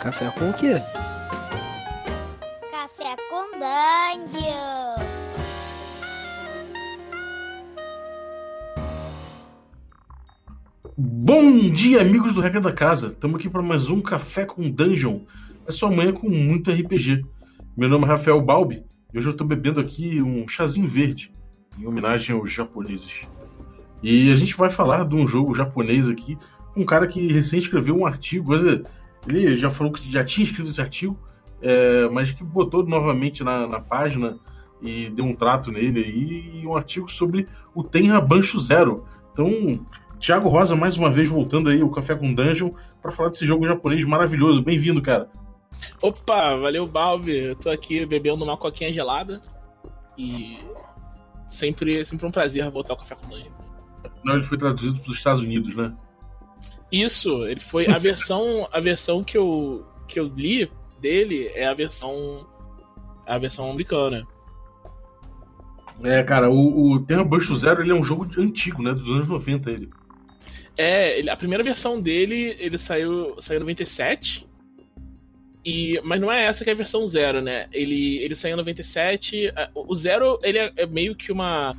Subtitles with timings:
[0.00, 0.80] Café com o quê?
[2.70, 4.94] Café com Dungeon.
[10.96, 13.08] Bom dia, amigos do Regra da Casa.
[13.08, 15.20] Estamos aqui para mais um Café com Dungeon.
[15.68, 17.22] É sua manhã com muito RPG.
[17.76, 21.30] Meu nome é Rafael Balbi e hoje eu estou bebendo aqui um chazinho verde,
[21.78, 23.28] em homenagem aos japoneses.
[24.02, 26.38] E a gente vai falar de um jogo japonês aqui,
[26.74, 28.82] um cara que recém escreveu um artigo, coisa,
[29.28, 31.18] ele já falou que já tinha escrito esse artigo,
[31.60, 34.38] é, mas que botou novamente na, na, página
[34.80, 39.04] e deu um trato nele aí, e um artigo sobre o Tenra Bancho Zero.
[39.32, 39.84] Então,
[40.18, 42.70] Thiago Rosa, mais uma vez voltando aí o Café com Dungeon
[43.02, 44.62] para falar desse jogo japonês maravilhoso.
[44.62, 45.30] Bem-vindo, cara.
[46.00, 47.36] Opa, valeu, Balbi.
[47.36, 49.40] Eu tô aqui bebendo uma coquinha gelada
[50.16, 50.58] e
[51.48, 53.52] sempre, sempre um prazer voltar ao Café com Dungeon.
[54.24, 55.94] Não, ele foi traduzido para os Estados Unidos, né?
[56.90, 61.74] Isso, ele foi a versão a versão que eu que eu li dele é a
[61.74, 62.46] versão
[63.26, 64.26] a versão americana.
[66.02, 69.70] É, cara, o, o Bush Zero ele é um jogo antigo, né, dos anos 90
[69.70, 69.90] ele.
[70.76, 74.48] É, ele, a primeira versão dele, ele saiu saiu em 97.
[75.64, 77.66] E, mas não é essa que é a versão zero, né?
[77.70, 79.52] Ele, ele saiu em 97.
[79.74, 81.76] O zero, ele é, é meio que uma.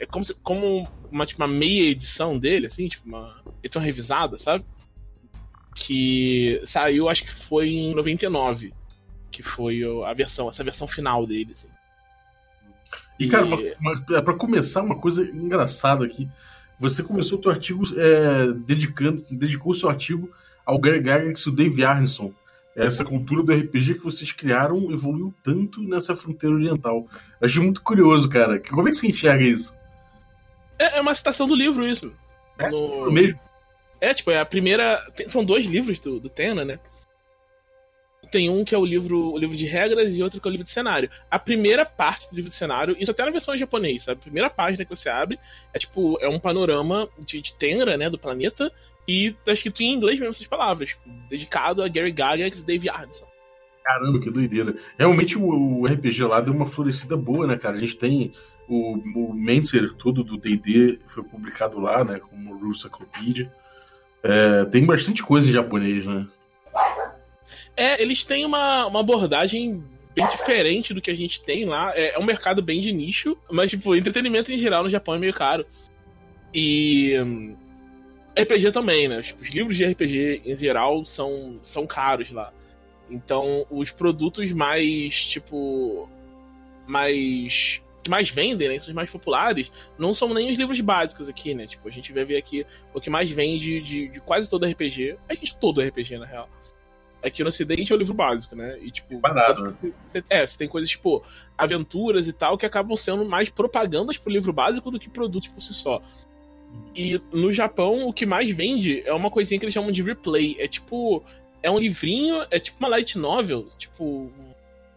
[0.00, 0.82] É como, se, como
[1.12, 4.64] uma, tipo, uma meia edição dele, assim, tipo, uma edição revisada, sabe?
[5.74, 8.72] Que saiu, acho que foi em 99.
[9.30, 11.68] Que foi a versão, essa versão final dele, assim.
[13.18, 13.46] E, cara,
[14.22, 16.28] para começar, uma coisa engraçada aqui.
[16.78, 20.28] Você começou o seu artigo é, dedicando, dedicou o seu artigo
[20.66, 22.32] ao Gary Gygax e o Dave Arneson.
[22.74, 27.06] Essa cultura do RPG que vocês criaram evoluiu tanto nessa fronteira oriental.
[27.40, 28.60] Eu achei muito curioso, cara.
[28.60, 29.76] Como é que você enxerga isso?
[30.82, 32.12] É, é uma citação do livro, isso.
[32.58, 33.10] É, no...
[33.10, 33.38] mesmo?
[34.00, 35.00] É, tipo, é a primeira.
[35.28, 36.80] São dois livros do, do Tena, né?
[38.32, 40.52] Tem um que é o livro, o livro de regras e outro que é o
[40.52, 41.10] livro de cenário.
[41.30, 44.20] A primeira parte do livro de cenário, isso até na versão em japonês, sabe?
[44.20, 45.38] A primeira página que você abre
[45.72, 48.72] é tipo, é um panorama de, de Tenra, né, do planeta,
[49.06, 52.88] e tá escrito em inglês mesmo essas palavras, tipo, dedicado a Gary Gygax e Dave
[52.88, 53.26] Arneson.
[53.84, 54.76] Caramba, que doideira.
[54.96, 57.76] Realmente o, o, RPG lá deu uma florescida boa, né, cara?
[57.76, 58.32] A gente tem
[58.72, 63.52] o, o Menser todo do D&D foi publicado lá, né, como Rusaclopedia.
[64.22, 66.26] É, tem bastante coisa em japonês, né?
[67.76, 69.82] É, eles têm uma, uma abordagem
[70.14, 71.92] bem diferente do que a gente tem lá.
[71.94, 75.18] É, é um mercado bem de nicho, mas, tipo, entretenimento em geral no Japão é
[75.18, 75.66] meio caro.
[76.54, 77.18] E.
[77.20, 77.56] Hum,
[78.38, 79.20] RPG também, né?
[79.22, 82.52] Tipo, os livros de RPG em geral são, são caros lá.
[83.10, 86.08] Então, os produtos mais, tipo.
[86.86, 87.82] Mais.
[88.02, 88.78] Que mais vendem, né?
[88.78, 91.66] São os mais populares, não são nem os livros básicos aqui, né?
[91.66, 95.16] Tipo, a gente vai ver aqui o que mais vende de, de quase todo RPG.
[95.28, 96.48] A gente todo RPG, na real
[97.22, 98.76] aqui no Ocidente é o livro básico, né?
[98.82, 99.76] E, tipo, Barato.
[100.00, 101.22] Você, é, você tem coisas tipo
[101.56, 105.62] aventuras e tal que acabam sendo mais propagandas pro livro básico do que produtos por
[105.62, 106.02] si só.
[106.94, 110.56] E no Japão, o que mais vende é uma coisinha que eles chamam de replay.
[110.58, 111.22] É tipo.
[111.62, 113.68] É um livrinho, é tipo uma light novel.
[113.78, 114.30] Tipo.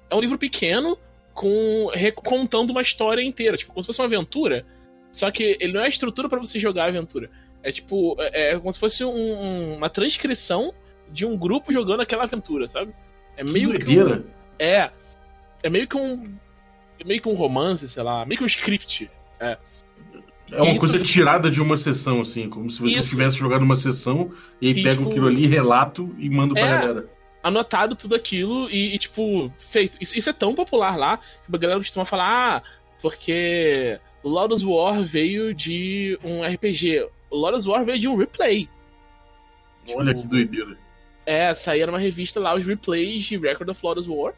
[0.09, 0.97] É um livro pequeno
[1.35, 1.91] com
[2.23, 3.57] contando uma história inteira.
[3.57, 4.65] Tipo, como se fosse uma aventura.
[5.11, 7.29] Só que ele não é a estrutura para você jogar a aventura.
[7.61, 8.15] É tipo.
[8.19, 10.73] É, é como se fosse um, uma transcrição
[11.11, 12.93] de um grupo jogando aquela aventura, sabe?
[13.37, 14.23] É meio que, que um,
[14.57, 14.89] é
[15.61, 16.35] é meio que um
[16.99, 19.11] é meio que um romance, sei lá, meio que um script.
[19.39, 19.57] É.
[20.51, 20.79] É uma isso...
[20.79, 24.31] coisa tirada de uma sessão, assim, como se você tivesse jogado uma sessão
[24.61, 25.09] e aí pega tipo...
[25.09, 27.09] aquilo ali, relato e manda pra é, galera.
[27.45, 29.97] Anotado tudo aquilo e, e tipo, feito.
[30.01, 32.63] Isso, isso, é tão popular lá que a galera costuma falar, ah,
[32.99, 37.07] porque Lords War veio de um RPG.
[37.31, 38.67] Lords War veio de um replay.
[39.93, 40.77] Olha tipo, que doideira.
[41.23, 44.33] É, saía numa revista lá os replays de Record of Lotus War.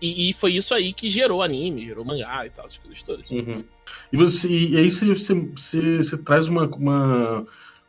[0.00, 3.30] E, e, foi isso aí que gerou anime, gerou mangá e tal, essas coisas todas.
[3.30, 3.64] Uhum.
[4.12, 7.46] E, você, e aí você, você, você, você traz uma, uma,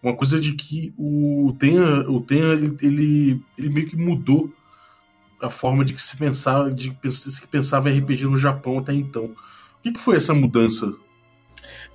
[0.10, 4.54] uma, coisa de que o Tenha, o Tenha ele, ele, ele, meio que mudou
[5.42, 9.26] a forma de que se pensava, de que se pensava RPG no Japão até então.
[9.26, 10.94] O que, que foi essa mudança?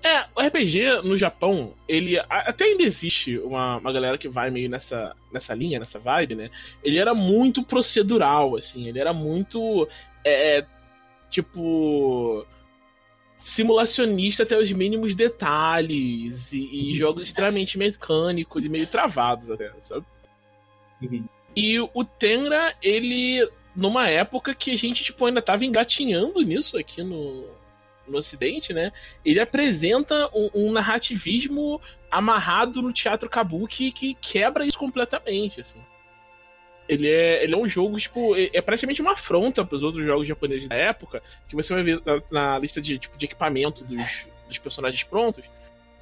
[0.02, 4.68] É, o RPG no Japão, ele até ainda existe uma, uma galera que vai meio
[4.68, 6.50] nessa, nessa linha, nessa vibe, né?
[6.82, 9.86] Ele era muito procedural, assim, ele era muito.
[10.24, 10.64] É,
[11.28, 12.46] tipo.
[13.40, 20.04] Simulacionista até os mínimos detalhes e, e jogos extremamente mecânicos e meio travados até, sabe?
[21.00, 21.25] Uhum.
[21.56, 23.48] E o Tenra, ele.
[23.75, 27.46] numa época que a gente, tipo, ainda tava engatinhando nisso aqui no,
[28.06, 28.92] no Ocidente, né?
[29.25, 35.81] Ele apresenta um, um narrativismo amarrado no teatro kabuki que quebra isso completamente, assim.
[36.90, 40.26] Ele é, ele é um jogo, tipo, é, praticamente uma afronta para os outros jogos
[40.26, 44.26] japoneses da época, que você vai ver na, na lista de, tipo, de equipamento dos,
[44.48, 45.44] dos personagens prontos,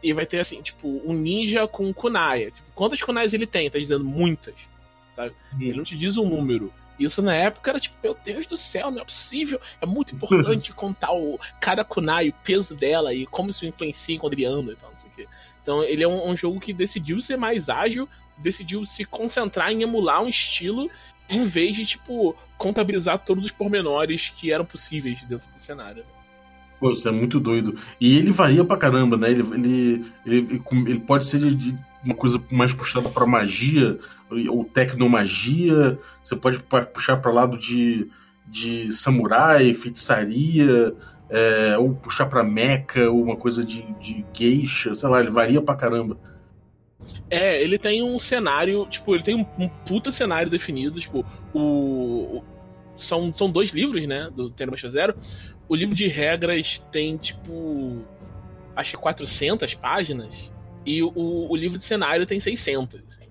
[0.02, 2.50] e vai ter assim, tipo, um ninja com um kunai.
[2.50, 3.70] Tipo, quantas kunais ele tem?
[3.70, 4.54] Tá dizendo muitas.
[5.14, 5.34] Sabe?
[5.52, 5.60] Hum.
[5.60, 6.72] Ele não te diz um número.
[6.98, 9.60] Isso na época era tipo, meu Deus do céu, não é possível.
[9.82, 14.32] É muito importante contar o cada kunai, o peso dela e como isso influencia quando
[14.32, 15.28] ele anda e tal, não sei o quê.
[15.62, 18.08] Então ele é um, um jogo que decidiu ser mais ágil,
[18.40, 20.90] decidiu se concentrar em emular um estilo
[21.28, 26.04] em vez de, tipo, contabilizar todos os pormenores que eram possíveis dentro do cenário.
[26.80, 27.76] Pô, isso é muito doido.
[28.00, 29.30] E ele varia pra caramba, né?
[29.30, 31.74] Ele, ele, ele, ele pode ser de,
[32.04, 33.98] uma coisa mais puxada pra magia,
[34.48, 35.98] ou tecnomagia.
[36.22, 36.60] Você pode
[36.92, 38.08] puxar para lado de,
[38.46, 40.94] de samurai, feitiçaria,
[41.28, 45.60] é, ou puxar para mecha, ou uma coisa de, de geisha, sei lá, ele varia
[45.60, 46.16] pra caramba.
[47.30, 52.38] É, ele tem um cenário, tipo, ele tem um, um puta cenário definido, tipo, o,
[52.38, 52.44] o,
[52.96, 55.14] são, são dois livros, né, do Tenebaixa Zero.
[55.68, 58.02] O livro de regras tem, tipo,
[58.74, 60.50] acho que 400 páginas,
[60.86, 63.02] e o, o livro de cenário tem 600.
[63.08, 63.28] Assim.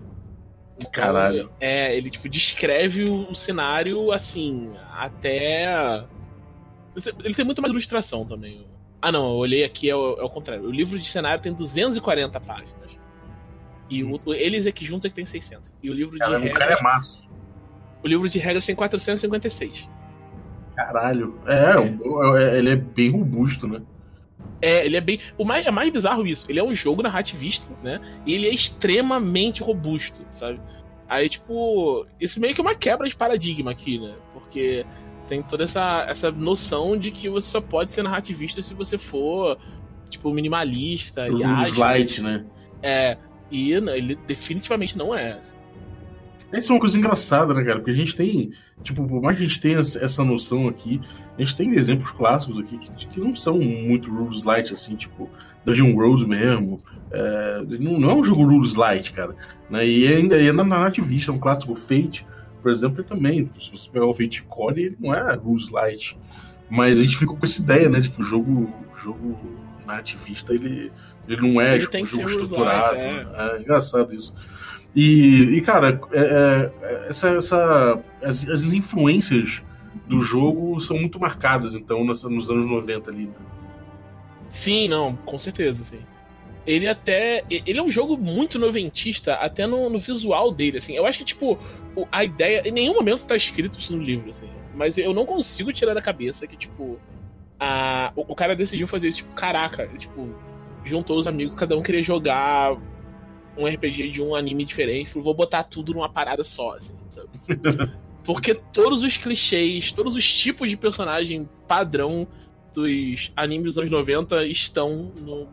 [0.78, 1.50] Então, Caralho.
[1.58, 6.04] É, ele, tipo, descreve o, o cenário, assim, até...
[7.24, 8.66] Ele tem muito mais ilustração também.
[9.00, 10.64] Ah, não, eu olhei aqui, é o, é o contrário.
[10.64, 12.98] O livro de cenário tem 240 páginas.
[13.88, 15.72] E o, eles aqui juntos é que tem 600.
[15.82, 16.56] E o livro Caramba, de regras.
[16.56, 17.24] O cara é massa.
[18.02, 19.88] O livro de regras tem 456.
[20.74, 21.38] Caralho.
[21.46, 21.74] É,
[22.40, 23.82] é, ele é bem robusto, né?
[24.60, 25.20] É, ele é bem.
[25.36, 26.46] O mais, é mais bizarro isso.
[26.48, 28.00] Ele é um jogo narrativista, né?
[28.26, 30.60] E ele é extremamente robusto, sabe?
[31.08, 34.14] Aí, tipo, isso meio que é uma quebra de paradigma aqui, né?
[34.32, 34.84] Porque
[35.26, 39.58] tem toda essa, essa noção de que você só pode ser narrativista se você for,
[40.08, 41.78] tipo, minimalista e ágil.
[41.78, 42.44] light, né?
[42.82, 43.16] É.
[43.50, 45.32] E ele definitivamente não é.
[45.32, 45.58] Assim.
[46.50, 47.78] Essa é uma coisa engraçada, né, cara?
[47.78, 48.52] Porque a gente tem,
[48.82, 51.00] tipo, por mais que a gente tenha essa noção aqui,
[51.36, 55.28] a gente tem exemplos clássicos aqui que, que não são muito rules light, assim, tipo,
[55.64, 56.80] Dungeon World mesmo.
[57.10, 59.36] É, não, não, é um jogo rules light, cara.
[59.68, 59.86] Né?
[59.86, 62.26] E ainda é na nativista, é um clássico Fate,
[62.62, 63.50] por exemplo, ele também.
[63.58, 66.16] Se você pegar o Fate Core, ele não é rules light.
[66.70, 69.38] Mas a gente ficou com essa ideia, né, de que o jogo, jogo
[69.86, 70.90] nativista, ele
[71.28, 72.96] ele não é ele tipo, jogo estruturado.
[72.96, 73.26] é.
[73.36, 73.60] é.
[73.60, 74.34] engraçado isso.
[74.94, 79.62] E, e cara, é, é, essa, essa, as, as, influências
[80.06, 83.26] do jogo são muito marcadas, então, nessa, nos anos 90 ali.
[83.26, 83.32] Né?
[84.48, 86.00] Sim, não, com certeza, sim.
[86.66, 87.44] Ele até.
[87.48, 90.94] Ele é um jogo muito noventista, até no, no visual dele, assim.
[90.94, 91.58] Eu acho que, tipo,
[92.10, 92.62] a ideia.
[92.66, 94.48] Em nenhum momento tá escrito isso no livro, assim.
[94.74, 96.98] Mas eu não consigo tirar da cabeça que, tipo.
[97.58, 100.34] A, o, o cara decidiu fazer isso, tipo, caraca, tipo
[100.88, 102.76] juntou os amigos, cada um queria jogar
[103.56, 105.10] um RPG de um anime diferente.
[105.10, 107.28] Falou, vou botar tudo numa parada só, assim, sabe?
[108.24, 112.26] Porque todos os clichês, todos os tipos de personagem padrão
[112.74, 115.48] dos animes dos anos 90 estão no,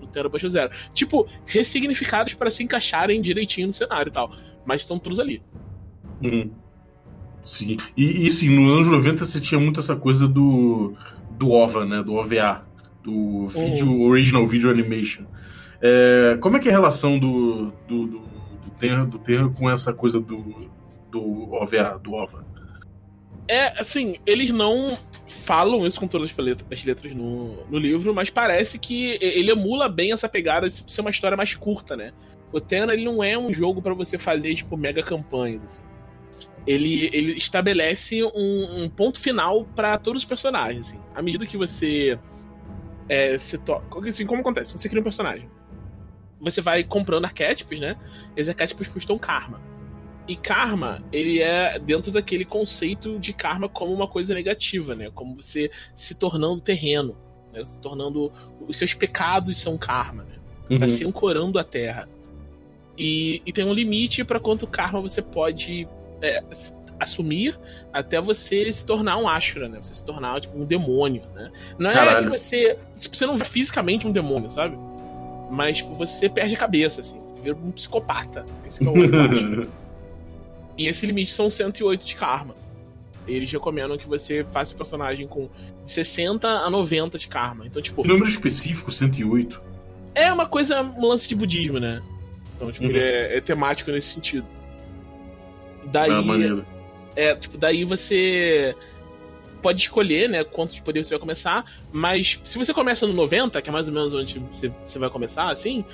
[0.00, 0.70] no Terra Zero.
[0.94, 4.32] Tipo, ressignificados para se encaixarem direitinho no cenário e tal.
[4.64, 5.42] Mas estão todos ali.
[6.22, 6.50] Uhum.
[7.44, 7.78] Sim.
[7.96, 10.94] E, e sim, nos anos 90 você tinha muito essa coisa do,
[11.32, 12.02] do OVA, né?
[12.02, 12.64] Do OVA
[13.02, 14.00] do vídeo.
[14.02, 15.24] Original Video Animation.
[15.80, 19.68] É, como é que é a relação do, do, do, do, Terra, do Terra com
[19.70, 20.70] essa coisa do,
[21.10, 22.44] do OVA, do OVA?
[23.48, 28.14] É, assim, eles não falam isso com todas as letras, as letras no, no livro,
[28.14, 32.12] mas parece que ele emula bem essa pegada de ser uma história mais curta, né?
[32.52, 35.82] O Terra, ele não é um jogo para você fazer, tipo, mega campanhas, assim.
[36.66, 40.98] Ele, ele estabelece um, um ponto final para todos os personagens, assim.
[41.14, 42.18] À medida que você
[43.10, 43.82] é, se to...
[44.06, 44.72] assim, como acontece?
[44.72, 45.50] Você cria um personagem.
[46.40, 47.96] Você vai comprando arquétipos, né?
[48.36, 49.60] Esses arquétipos custam karma.
[50.28, 55.10] E karma, ele é dentro daquele conceito de karma como uma coisa negativa, né?
[55.12, 57.16] Como você se tornando terreno,
[57.52, 57.64] né?
[57.64, 58.32] se tornando.
[58.68, 60.36] Os seus pecados são karma, né?
[60.68, 60.90] Você tá uhum.
[60.92, 62.08] se ancorando a terra.
[62.96, 65.88] E, e tem um limite para quanto karma você pode
[66.22, 66.44] é,
[67.00, 67.58] assumir
[67.92, 69.78] até você se tornar um Ashura, né?
[69.80, 71.50] Você se tornar tipo, um demônio, né?
[71.78, 72.18] Não Caralho.
[72.18, 72.78] é que você.
[72.94, 74.78] Você não vê fisicamente um demônio, sabe?
[75.50, 77.18] Mas tipo, você perde a cabeça, assim.
[77.28, 78.44] Você vira um psicopata.
[78.66, 78.94] Esse é o
[80.78, 82.54] E esse limite são 108 de karma.
[83.26, 85.48] Eles recomendam que você faça o personagem com
[85.84, 87.66] 60 a 90 de karma.
[87.66, 88.02] Então, tipo.
[88.02, 89.60] Que número específico, 108?
[90.14, 92.02] É uma coisa, um lance de budismo, né?
[92.56, 92.90] Então, tipo, uhum.
[92.90, 94.46] ele é, é, temático nesse sentido.
[95.86, 96.10] Daí.
[96.10, 96.64] Ah,
[97.20, 98.74] é, tipo, daí você
[99.60, 103.68] pode escolher, né, quantos poderes você vai começar, mas se você começa no 90, que
[103.68, 105.84] é mais ou menos onde você, você vai começar, assim,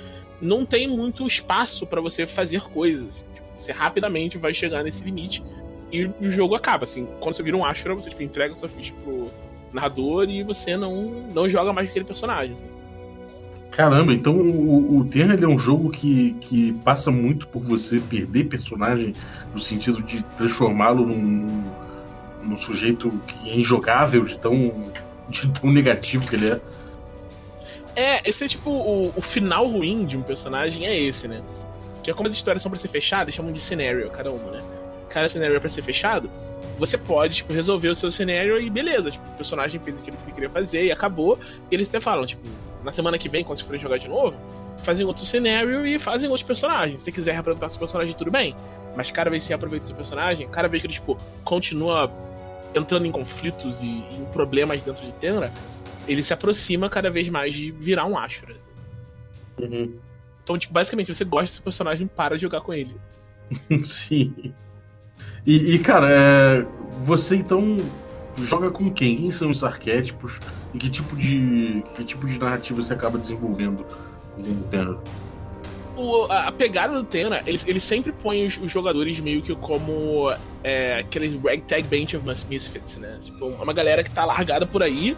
[0.41, 3.25] não tem muito espaço para você fazer coisas.
[3.33, 5.43] Tipo, Você rapidamente vai chegar nesse limite
[5.91, 7.05] e o jogo acaba, assim.
[7.19, 9.29] Quando você vira um Ashura, você tipo, entrega sua ficha pro
[9.73, 12.76] narrador e você não, não joga mais aquele personagem, assim.
[13.77, 18.45] Caramba, então o, o Terra é um jogo que, que passa muito por você perder
[18.45, 19.13] personagem
[19.53, 21.63] no sentido de transformá-lo num,
[22.41, 24.73] num sujeito que é injogável, de tão,
[25.29, 26.61] de tão negativo que ele é.
[27.95, 31.43] É, esse é tipo o, o final ruim de um personagem é esse, né?
[32.01, 34.59] Que é como as histórias são pra ser fechadas, chamam de cenário cada uma, né?
[35.09, 36.29] Cada cenário é pra ser fechado,
[36.77, 40.23] você pode, tipo, resolver o seu cenário e beleza, tipo, o personagem fez aquilo que
[40.25, 41.39] ele queria fazer e acabou,
[41.71, 42.41] e eles até falam, tipo,
[42.83, 44.37] na semana que vem, quando vocês forem jogar de novo,
[44.79, 46.99] fazem outro cenário e fazem outros personagens.
[46.99, 48.55] Se você quiser reaproveitar seu personagem, tudo bem.
[48.95, 52.11] Mas cada vez que você reaproveita seu personagem, cada vez que ele, tipo, continua
[52.73, 55.51] entrando em conflitos e, em problemas dentro de Tenra,
[56.07, 58.55] ele se aproxima cada vez mais de virar um Ashura.
[59.59, 59.97] Uhum.
[60.43, 62.95] Então, tipo, basicamente, você gosta do seu personagem para de jogar com ele.
[63.83, 64.53] Sim.
[65.47, 66.65] E, e cara, é...
[67.01, 67.77] você então
[68.37, 69.15] joga com quem?
[69.15, 70.41] Quem são os arquétipos?
[70.73, 73.85] E que tipo de, que tipo de narrativa você acaba desenvolvendo
[74.37, 74.97] no Terra?
[75.95, 80.31] O, a, pegada do Tena, ele, ele sempre põe os, os, jogadores meio que como
[80.63, 83.17] é, aqueles ragtag bench of misfits, né?
[83.19, 85.17] Tipo, uma galera que tá largada por aí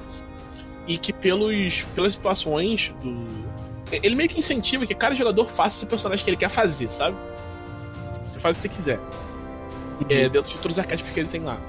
[0.88, 3.25] e que pelos, pelas situações do.
[3.91, 7.17] Ele meio que incentiva que cada jogador faça o personagem que ele quer fazer, sabe?
[8.25, 9.00] Você faz o que você quiser.
[10.10, 10.29] É, uhum.
[10.29, 11.60] dentro de todos os arquétipos que ele tem lá.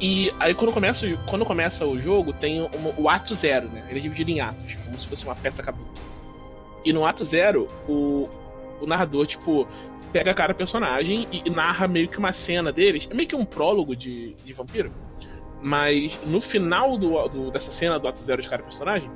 [0.00, 3.84] E aí quando começa, quando começa o jogo, tem o ato zero, né?
[3.90, 6.00] Ele é dividido em atos, como se fosse uma peça cabuta.
[6.84, 8.28] E no ato zero, o,
[8.80, 9.68] o narrador, tipo,
[10.10, 13.06] pega cada personagem e, e narra meio que uma cena deles.
[13.10, 14.90] É meio que um prólogo de, de vampiro.
[15.62, 19.10] Mas no final do, do, dessa cena do ato zero de cada personagem,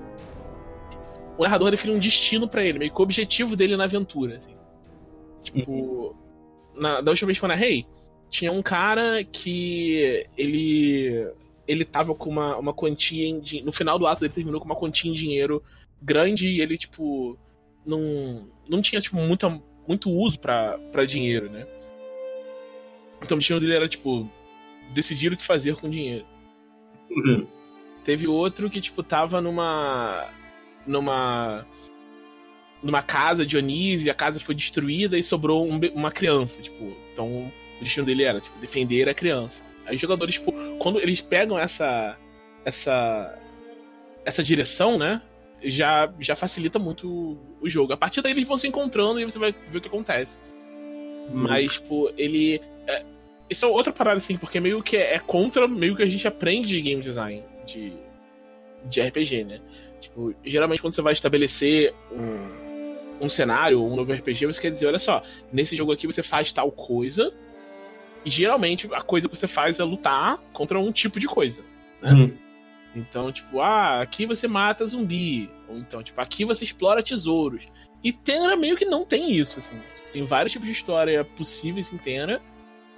[1.38, 4.54] o narrador define um destino para ele, meio que o objetivo dele na aventura, assim.
[5.42, 6.14] Tipo,
[6.74, 7.86] na, da última vez que eu narrei,
[8.34, 11.24] tinha um cara que ele
[11.68, 14.74] ele tava com uma, uma quantia em, no final do ato ele terminou com uma
[14.74, 15.62] quantia em dinheiro
[16.02, 17.38] grande e ele tipo
[17.86, 19.48] não não tinha tipo muita,
[19.86, 21.64] muito uso para dinheiro, né?
[23.22, 24.28] Então o destino dele era tipo
[24.92, 26.26] decidir o que fazer com o dinheiro.
[27.10, 27.46] Uhum.
[28.02, 30.28] Teve outro que tipo tava numa
[30.84, 31.64] numa
[32.82, 37.50] numa casa de Dionísio, a casa foi destruída e sobrou um, uma criança, tipo, então
[37.80, 39.62] o destino dele era, tipo, defender a criança.
[39.86, 42.16] Aí os jogadores, tipo, quando eles pegam essa.
[42.64, 43.38] essa.
[44.24, 45.22] essa direção, né?
[45.62, 47.92] Já, já facilita muito o jogo.
[47.92, 50.36] A partir daí eles vão se encontrando e você vai ver o que acontece.
[51.28, 51.30] Hum.
[51.32, 52.60] Mas, tipo, ele.
[52.86, 53.04] É,
[53.48, 56.26] isso é outra parada, assim, porque meio que é, é contra meio que a gente
[56.26, 57.92] aprende de game design de,
[58.84, 59.60] de RPG, né?
[60.00, 64.86] Tipo, geralmente quando você vai estabelecer um, um cenário um novo RPG, você quer dizer,
[64.86, 67.32] olha só, nesse jogo aqui você faz tal coisa,
[68.24, 71.62] e geralmente a coisa que você faz é lutar contra um tipo de coisa,
[72.00, 72.12] né?
[72.12, 72.36] Uhum.
[72.96, 75.50] Então, tipo, ah, aqui você mata zumbi.
[75.68, 77.66] Ou então, tipo, aqui você explora tesouros.
[78.02, 79.76] E Tenra meio que não tem isso, assim.
[80.12, 82.40] Tem vários tipos de história possíveis em Tenra.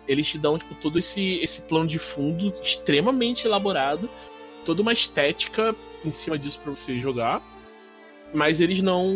[0.06, 4.10] Eles te dão, tipo, todo esse, esse plano de fundo extremamente elaborado.
[4.64, 7.42] Toda uma estética em cima disso para você jogar.
[8.34, 9.14] Mas eles não.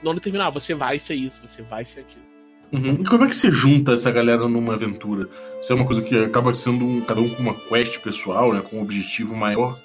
[0.00, 2.27] Não determinam, ah, você vai ser isso, você vai ser aquilo.
[2.72, 2.98] Uhum.
[3.00, 5.28] E como é que você junta essa galera numa aventura?
[5.60, 8.60] Se é uma coisa que acaba sendo um, cada um com uma quest pessoal, né,
[8.60, 9.80] com um objetivo maior.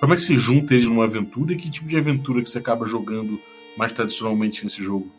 [0.00, 2.58] Como é que você junta eles numa aventura e que tipo de aventura que você
[2.58, 3.40] acaba jogando
[3.76, 5.10] mais tradicionalmente nesse jogo?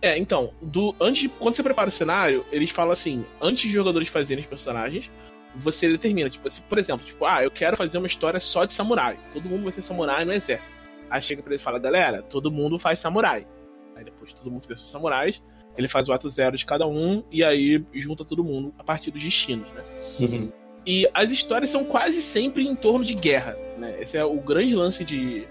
[0.00, 3.72] É, então, do, antes de, quando você prepara o cenário, eles falam assim, antes de
[3.72, 5.10] jogadores fazerem os personagens,
[5.54, 8.72] você determina, tipo assim, por exemplo, tipo, ah, eu quero fazer uma história só de
[8.72, 9.18] samurai.
[9.32, 10.76] Todo mundo vai ser samurai no exército.
[11.10, 13.46] Aí chega pra ele e fala, galera, todo mundo faz samurai.
[13.94, 15.42] Aí depois todo mundo fez seus samurais,
[15.76, 19.10] ele faz o ato zero de cada um e aí junta todo mundo a partir
[19.10, 19.82] dos destinos, né?
[20.20, 20.52] Uhum.
[20.86, 23.96] E as histórias são quase sempre em torno de guerra, né?
[24.00, 25.46] Esse é o grande lance de,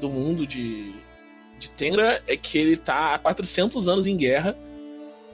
[0.00, 0.92] do mundo de,
[1.58, 4.56] de Tengra, é que ele tá há 400 anos em guerra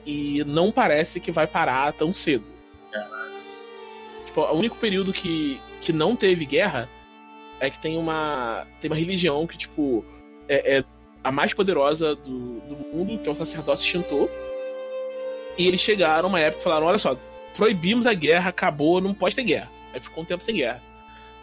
[0.05, 2.45] e não parece que vai parar tão cedo.
[4.29, 6.87] Tipo, o único período que, que não teve guerra
[7.59, 10.05] é que tem uma, tem uma religião que, tipo,
[10.47, 10.83] é, é
[11.23, 14.29] a mais poderosa do, do mundo, que é o sacerdócio Shinto.
[15.57, 17.17] E eles chegaram uma época e falaram: olha só,
[17.53, 19.69] proibimos a guerra, acabou, não pode ter guerra.
[19.93, 20.81] Aí ficou um tempo sem guerra.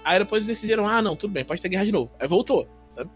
[0.05, 2.11] Aí depois decidiram: ah, não, tudo bem, pode ter guerra de novo.
[2.19, 3.11] Aí voltou, sabe?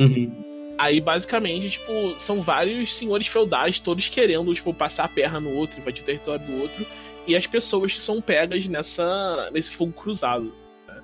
[0.00, 0.50] Uhum.
[0.80, 5.78] Aí, basicamente, tipo, são vários senhores feudais, todos querendo, tipo, passar a perna no outro,
[5.78, 6.86] invadir o território do outro,
[7.26, 10.54] e as pessoas que são pegas nessa, nesse fogo cruzado.
[10.88, 11.02] Né?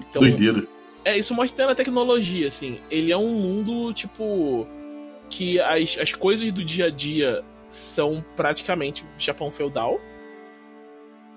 [0.00, 0.66] Então, Doideira.
[1.04, 2.80] É, isso mostra a tecnologia, assim.
[2.90, 4.66] Ele é um mundo, tipo.
[5.28, 10.00] Que as, as coisas do dia a dia são praticamente Japão feudal.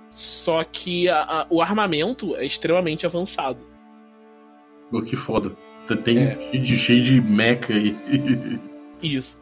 [0.10, 3.60] Só que a, a, o armamento é extremamente avançado.
[4.90, 5.52] Pô, que foda.
[6.04, 6.38] Tem é.
[6.38, 7.96] cheio, de, cheio de mecha e.
[9.02, 9.38] Isso.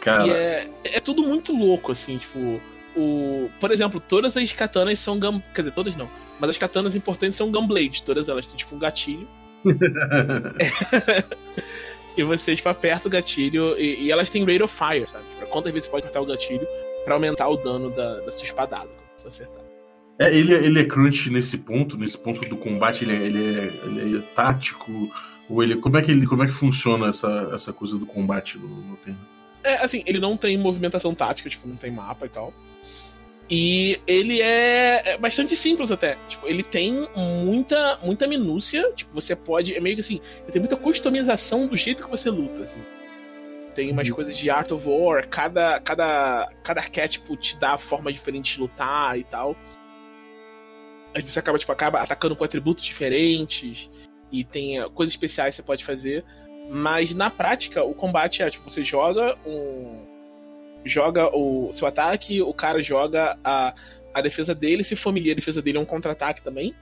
[0.00, 0.32] Cara.
[0.32, 2.60] É, é tudo muito louco, assim, tipo.
[2.96, 6.08] O, por exemplo, todas as katanas são gun, Quer dizer, todas não.
[6.40, 8.02] Mas as katanas importantes são gunblade.
[8.02, 9.28] Todas elas têm tipo um gatilho.
[12.16, 13.78] e você para tipo, perto do gatilho.
[13.78, 15.24] E, e, elas têm rate of fire, sabe?
[15.34, 16.66] Tipo, quantas vezes você pode apertar o gatilho
[17.04, 19.64] para aumentar o dano da, da sua espadada quando você acertar.
[20.18, 23.58] É, ele, é, ele é crunch nesse ponto, nesse ponto do combate, ele é, ele
[23.58, 25.10] é, ele é tático,
[25.48, 25.76] ou ele.
[25.76, 26.26] Como é que ele.
[26.26, 29.20] Como é que funciona essa, essa coisa do combate no, no terreno?
[29.64, 32.52] É, assim, ele não tem movimentação tática, tipo, não tem mapa e tal.
[33.48, 36.16] E ele é, é bastante simples até.
[36.28, 38.90] Tipo, ele tem muita, muita minúcia.
[38.94, 39.74] Tipo, você pode.
[39.74, 42.80] É meio que assim, ele tem muita customização do jeito que você luta, assim.
[43.74, 44.14] Tem umas uhum.
[44.14, 49.18] coisas de Art of War, cada, cada, cada arquétipo te dá forma diferente de lutar
[49.18, 49.56] e tal.
[51.14, 53.90] Aí você acaba, tipo, acaba atacando com atributos diferentes.
[54.32, 56.24] E tem uh, coisas especiais que você pode fazer.
[56.70, 60.13] Mas na prática, o combate é, tipo, você joga um.
[60.84, 63.74] Joga o seu ataque, o cara joga a,
[64.12, 64.84] a defesa dele.
[64.84, 66.74] Se familiar, a defesa dele é um contra-ataque também.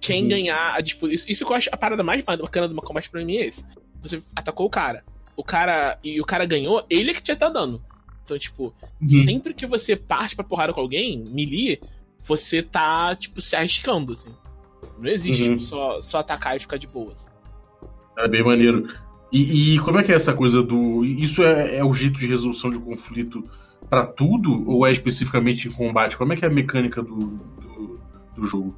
[0.00, 0.28] Quem uhum.
[0.28, 1.12] ganhar a disputa.
[1.12, 3.64] Isso, isso que eu acho a parada mais bacana do combate pra mim é esse.
[4.00, 5.04] Você atacou o cara.
[5.36, 5.98] O cara.
[6.04, 7.82] E o cara ganhou, ele é que te tá dando.
[8.24, 9.08] Então, tipo, uhum.
[9.24, 11.80] sempre que você parte pra porrada com alguém, melee,
[12.22, 14.28] você tá, tipo, se arriscando, assim.
[14.98, 15.60] Não existe uhum.
[15.60, 17.12] só, só atacar e ficar de boa.
[17.12, 17.26] Assim.
[18.18, 18.86] É bem maneiro.
[19.30, 21.04] E, e, como é que é essa coisa do.
[21.04, 23.44] Isso é, é o jeito de resolução de conflito
[23.88, 24.68] para tudo?
[24.68, 26.16] Ou é especificamente em combate?
[26.16, 28.00] Como é que é a mecânica do, do,
[28.34, 28.74] do jogo?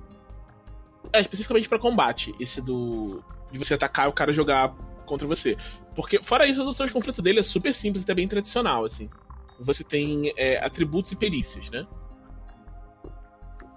[1.12, 3.22] É especificamente para combate, esse do.
[3.52, 4.74] de você atacar e o cara jogar
[5.06, 5.56] contra você.
[5.94, 8.84] Porque, fora isso, a resolução de conflito dele é super simples e até bem tradicional,
[8.84, 9.08] assim.
[9.60, 11.86] Você tem é, atributos e perícias, né?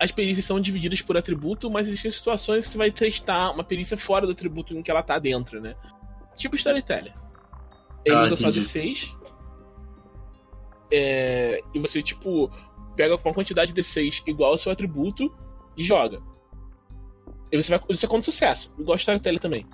[0.04, 3.98] as perícias são divididas por atributo, mas existem situações que você vai testar uma perícia
[3.98, 5.76] fora do atributo em que ela tá dentro, né?
[6.36, 7.14] Tipo Storyteller.
[8.06, 8.42] Ele ah, usa entendi.
[8.42, 9.16] só de 6.
[10.92, 12.52] É, e você, tipo,
[12.96, 15.34] pega com uma quantidade de 6 igual ao seu atributo
[15.78, 16.22] e joga.
[17.52, 17.82] E você vai.
[17.90, 19.66] Isso é com sucesso, igual Storyteller também.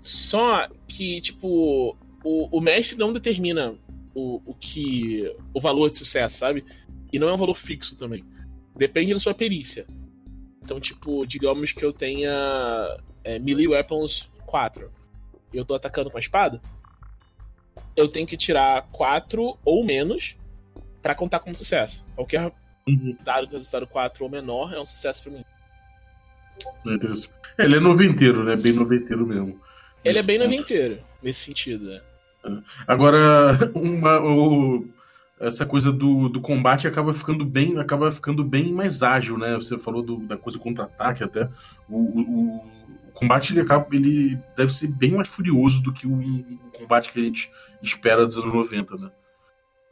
[0.00, 3.76] Só que, tipo, o, o mestre não determina
[4.14, 5.34] o, o que.
[5.54, 6.64] o valor de sucesso, sabe?
[7.12, 8.24] E não é um valor fixo também.
[8.76, 9.86] Depende da sua perícia.
[10.64, 12.30] Então, tipo, digamos que eu tenha
[13.24, 15.01] é, melee weapons 4 e
[15.58, 16.60] eu tô atacando com a espada,
[17.96, 20.36] eu tenho que tirar 4 ou menos
[21.02, 22.04] para contar como sucesso.
[22.14, 22.52] Qualquer
[22.86, 23.16] uhum.
[23.22, 25.44] dado com resultado 4 ou menor é um sucesso para mim.
[27.58, 28.56] É, ele é noventeiro, né?
[28.56, 29.60] Bem noventeiro mesmo.
[30.04, 30.50] Ele é bem ponto.
[30.50, 32.00] noventeiro, nesse sentido, né?
[32.86, 34.86] Agora, uma, o,
[35.40, 39.54] essa coisa do, do combate acaba ficando bem acaba ficando bem mais ágil, né?
[39.56, 41.48] Você falou do, da coisa contra-ataque até.
[41.88, 42.64] O, o,
[43.14, 47.10] o, combate ele acaba ele deve ser bem mais furioso do que o, o, combate
[47.10, 47.50] que a gente
[47.82, 49.10] espera dos anos 90, né?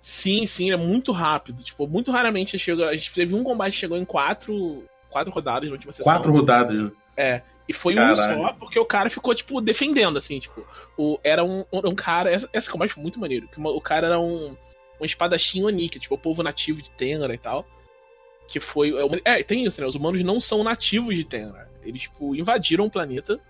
[0.01, 1.63] Sim, sim, é muito rápido.
[1.63, 2.89] Tipo, muito raramente chega.
[2.89, 6.05] A gente teve um combate que chegou em quatro, quatro rodadas na última sessão.
[6.05, 6.81] Quatro rodadas.
[6.81, 6.91] Né?
[7.17, 7.43] É.
[7.69, 8.41] E foi Caralho.
[8.41, 10.67] um só, porque o cara ficou, tipo, defendendo, assim, tipo.
[10.97, 12.31] O, era um, um cara.
[12.31, 13.47] Essa combate foi muito maneiro.
[13.49, 14.57] Que o cara era um
[15.01, 17.67] um espadachim Oni, que é tipo o povo nativo de Tenra e tal.
[18.47, 18.93] Que foi.
[19.25, 19.87] É, é, tem isso, né?
[19.87, 21.70] Os humanos não são nativos de Tenra.
[21.83, 23.41] Eles, tipo, invadiram o planeta.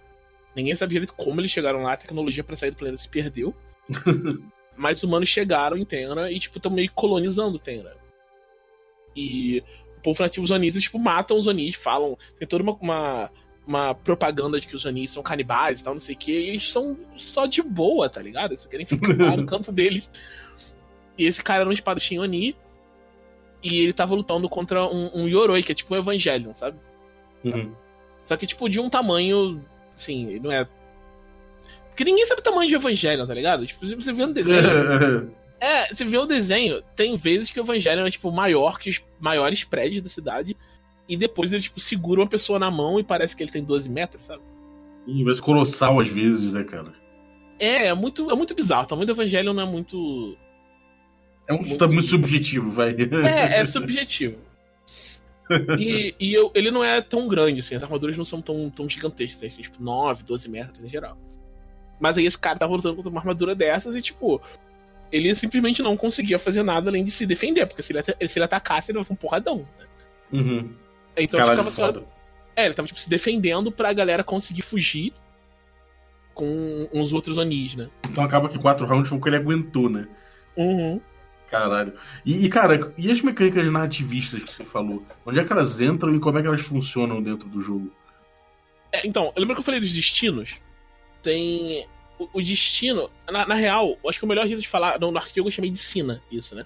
[0.54, 3.54] Ninguém sabe direito como eles chegaram lá, a tecnologia para sair do planeta se perdeu.
[4.76, 7.96] Mas os humanos chegaram em Tenra e, tipo, estão meio colonizando Tenra.
[9.14, 9.62] E
[9.98, 12.16] o povo nativo Onis, tipo, matam os Onis, falam.
[12.38, 13.30] Tem toda uma, uma,
[13.66, 16.32] uma, propaganda de que os Onis são canibais e tal, não sei o que.
[16.32, 18.52] E eles são só de boa, tá ligado?
[18.52, 20.10] Eles querem ficar no canto deles.
[21.18, 22.56] E esse cara era um espadachim Oni.
[23.62, 26.78] E ele tava lutando contra um, um Yoroi, que é tipo um Evangelion, sabe?
[27.44, 27.74] Uhum.
[28.22, 29.64] Só que, tipo, de um tamanho.
[29.94, 30.66] Assim, não é.
[31.88, 33.66] Porque ninguém sabe o tamanho de Evangelion, tá ligado?
[33.66, 35.34] Tipo, você vê no desenho.
[35.60, 39.02] é, você vê o desenho, tem vezes que o Evangelion é, tipo, maior que os
[39.18, 40.56] maiores prédios da cidade.
[41.08, 43.88] E depois ele, tipo, segura uma pessoa na mão e parece que ele tem 12
[43.88, 44.42] metros, sabe?
[45.04, 46.94] Sim, mas colossal às vezes, né, cara?
[47.58, 48.84] É, é muito, é muito bizarro.
[48.84, 50.36] O tamanho do Evangelion não é muito
[51.50, 52.90] é um muito, muito subjetivo, vai.
[52.92, 54.36] É, é subjetivo.
[55.78, 58.88] E, e eu, ele não é tão grande, assim, as armaduras não são tão, tão
[58.88, 61.16] gigantescas, assim, tipo 9, 12 metros em geral.
[61.98, 64.40] Mas aí esse cara tava lutando contra uma armadura dessas e, tipo,
[65.12, 68.44] ele simplesmente não conseguia fazer nada além de se defender, porque se ele, se ele
[68.44, 69.58] atacasse, ele ia um porradão.
[69.58, 69.86] Né?
[70.32, 70.74] Uhum.
[71.16, 71.92] Então ele tava só.
[72.56, 75.12] É, ele tava tipo, se defendendo pra galera conseguir fugir
[76.32, 77.88] com uns outros Onis, né?
[78.08, 80.08] Então acaba que quatro rounds foi o que ele aguentou, né?
[80.56, 81.00] Uhum.
[81.50, 81.92] Caralho.
[82.24, 85.04] E, cara, e as mecânicas narrativistas que você falou?
[85.26, 87.92] Onde é que elas entram e como é que elas funcionam dentro do jogo?
[88.92, 90.56] É, então, lembra que eu falei dos destinos?
[91.22, 91.88] Tem.
[92.18, 95.00] O, o destino, na, na, real, acho que o melhor jeito de falar.
[95.00, 96.64] No, no artigo eu chamei de Sina, isso, né?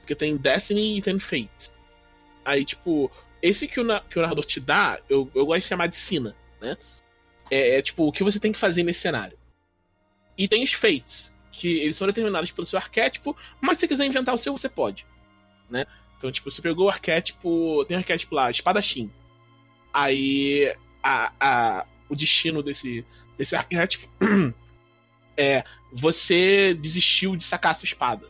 [0.00, 1.70] Porque tem Destiny e tem Fate.
[2.44, 3.10] Aí, tipo,
[3.42, 6.34] esse que o, que o narrador te dá, eu, eu gosto de chamar de Sina,
[6.60, 6.78] né?
[7.50, 9.36] É, é, tipo o que você tem que fazer nesse cenário.
[10.36, 14.06] E tem os Fates, que eles são determinados pelo seu arquétipo, mas se você quiser
[14.06, 15.06] inventar o seu, você pode,
[15.70, 15.86] né?
[16.18, 17.84] Então, tipo, você pegou o arquétipo.
[17.86, 19.10] Tem um arquétipo lá, espadachim.
[19.92, 23.06] Aí a, a, o destino desse,
[23.38, 24.08] desse arquétipo
[25.36, 28.26] é você desistiu de sacar sua espada.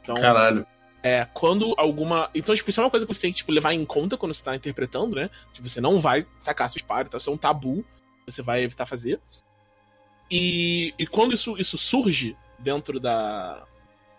[0.00, 0.66] Então, Caralho.
[1.02, 2.30] É, quando alguma.
[2.34, 4.34] Então, tipo, isso é uma coisa que você tem que tipo, levar em conta quando
[4.34, 5.30] você tá interpretando, né?
[5.52, 7.84] Que você não vai sacar sua espada, então isso é um tabu
[8.26, 9.20] você vai evitar fazer.
[10.34, 13.66] E, e quando isso, isso surge dentro da.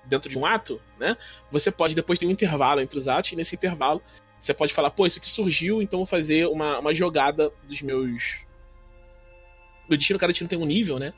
[0.05, 1.17] dentro de um ato, né?
[1.49, 3.99] Você pode depois ter um intervalo entre os atos, e nesse intervalo
[4.39, 8.45] você pode falar, pô, isso aqui surgiu, então vou fazer uma, uma jogada dos meus.
[9.89, 11.13] Meu destino, cada destino tem um nível, né?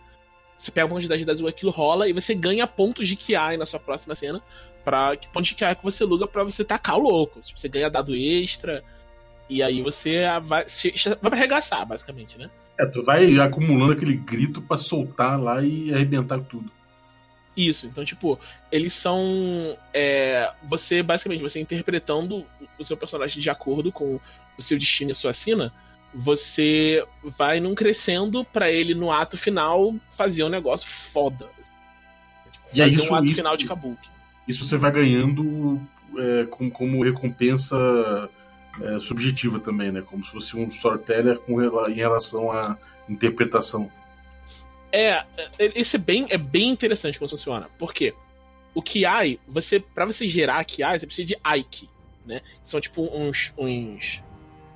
[0.57, 3.65] Você pega uma quantidade de dados, aquilo rola, e você ganha pontos de QI na
[3.65, 4.41] sua próxima cena.
[4.85, 7.41] Pra, pontos de QI que você luga pra você tacar o louco.
[7.41, 8.81] Tipo, você ganha dado extra,
[9.49, 12.49] e aí você vai, se, vai arregaçar, basicamente, né?
[12.77, 16.71] É, tu vai acumulando aquele grito para soltar lá e arrebentar tudo.
[17.55, 18.37] Isso, então, tipo,
[18.69, 19.77] eles são.
[19.93, 22.45] É, você, basicamente, você interpretando
[22.77, 24.19] o seu personagem de acordo com
[24.57, 25.73] o seu destino e a sua sina,
[26.13, 31.49] você vai num crescendo para ele no ato final fazer um negócio foda.
[32.51, 34.09] Tipo, e é isso, um ato isso, final de Kabuki.
[34.45, 35.81] Isso você vai ganhando
[36.17, 38.29] é, com, como recompensa
[38.81, 40.01] é, subjetiva também, né?
[40.01, 43.89] Como se fosse um storyteller com, em relação à interpretação.
[44.91, 45.25] É, é,
[45.57, 47.69] esse é bem, é bem interessante como funciona.
[47.77, 48.13] Por quê?
[48.73, 51.89] O Kiai, você, para você gerar Kiai, você precisa de Aiki,
[52.25, 52.41] né?
[52.63, 54.21] São tipo uns, uns.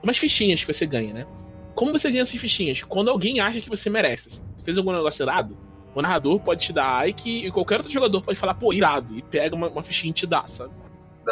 [0.02, 1.28] umas fichinhas que você ganha, né?
[1.76, 2.84] Como você ganha essas fichinhas?
[2.84, 4.30] Quando alguém acha que você merece.
[4.30, 5.58] Você fez algum negócio errado,
[5.96, 9.22] o narrador pode te dar Aiki e qualquer outro jogador pode falar, pô, irado, e
[9.22, 10.74] pega uma, uma fichinha e te dá, sabe?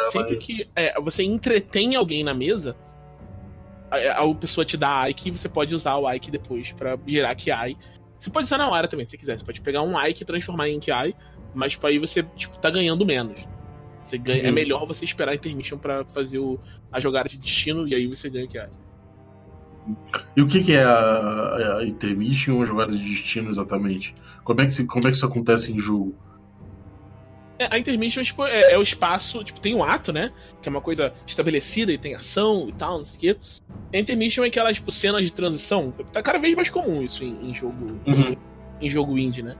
[0.02, 0.44] Não, Sempre mas...
[0.44, 2.76] que é, você entretém alguém na mesa,
[3.90, 7.34] a, a pessoa te dá Aiki e você pode usar o Aiki depois para gerar
[7.34, 7.76] Kiai
[8.18, 9.38] você pode usar na hora também, se quiser.
[9.38, 11.14] Você pode pegar um Ike e transformar em Ki,
[11.54, 13.46] mas tipo, aí você tipo, tá ganhando menos.
[14.02, 14.48] Você ganha, é uhum.
[14.48, 16.58] É melhor você esperar a intermission para fazer o,
[16.90, 18.58] a jogada de destino e aí você ganha Ki.
[20.36, 24.14] E o que, que é a, a intermission ou a jogada de destino exatamente?
[24.42, 26.14] Como é, que, como é que isso acontece em jogo?
[27.58, 30.32] É, a intermission tipo, é, é, o espaço, tipo, tem um ato, né?
[30.62, 33.36] Que é uma coisa estabelecida e tem ação e tal, não sei o quê.
[33.92, 35.92] A intermission é aquela, tipo, cena de transição.
[36.12, 38.00] Tá cada vez mais comum isso em, em jogo.
[38.06, 38.36] Uhum.
[38.80, 39.56] Em jogo indie, né?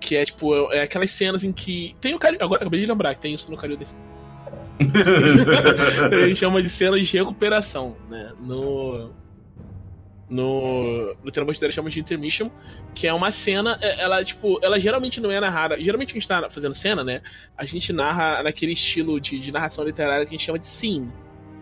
[0.00, 1.94] Que é, tipo, é aquelas cenas em que.
[2.00, 2.42] Tem o Cario.
[2.42, 3.94] Agora acabei de lembrar que tem isso no Cario desse.
[6.10, 8.32] Ele chama de cenas de recuperação, né?
[8.40, 9.10] No
[10.30, 12.48] no, no Termo Brasileiro chama de intermission,
[12.94, 15.78] que é uma cena, é, ela, tipo, ela geralmente não é narrada.
[15.80, 17.20] Geralmente a gente tá fazendo cena, né?
[17.58, 21.12] A gente narra naquele estilo de, de narração literária que a gente chama de scene.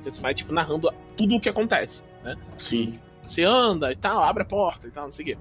[0.04, 2.36] Que você vai, tipo, narrando tudo o que acontece, né?
[2.58, 3.00] Sim.
[3.24, 5.38] Você anda e tal, abre a porta e tal, não sei o quê.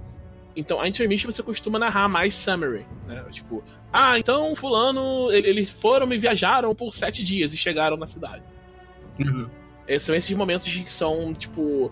[0.55, 3.23] Então, a intermission você costuma narrar mais summary, né?
[3.29, 3.61] Tipo,
[3.91, 8.43] ah, então fulano, eles foram e viajaram por sete dias e chegaram na cidade.
[9.19, 9.49] Uhum.
[9.87, 11.91] Esses são esses momentos que são, tipo,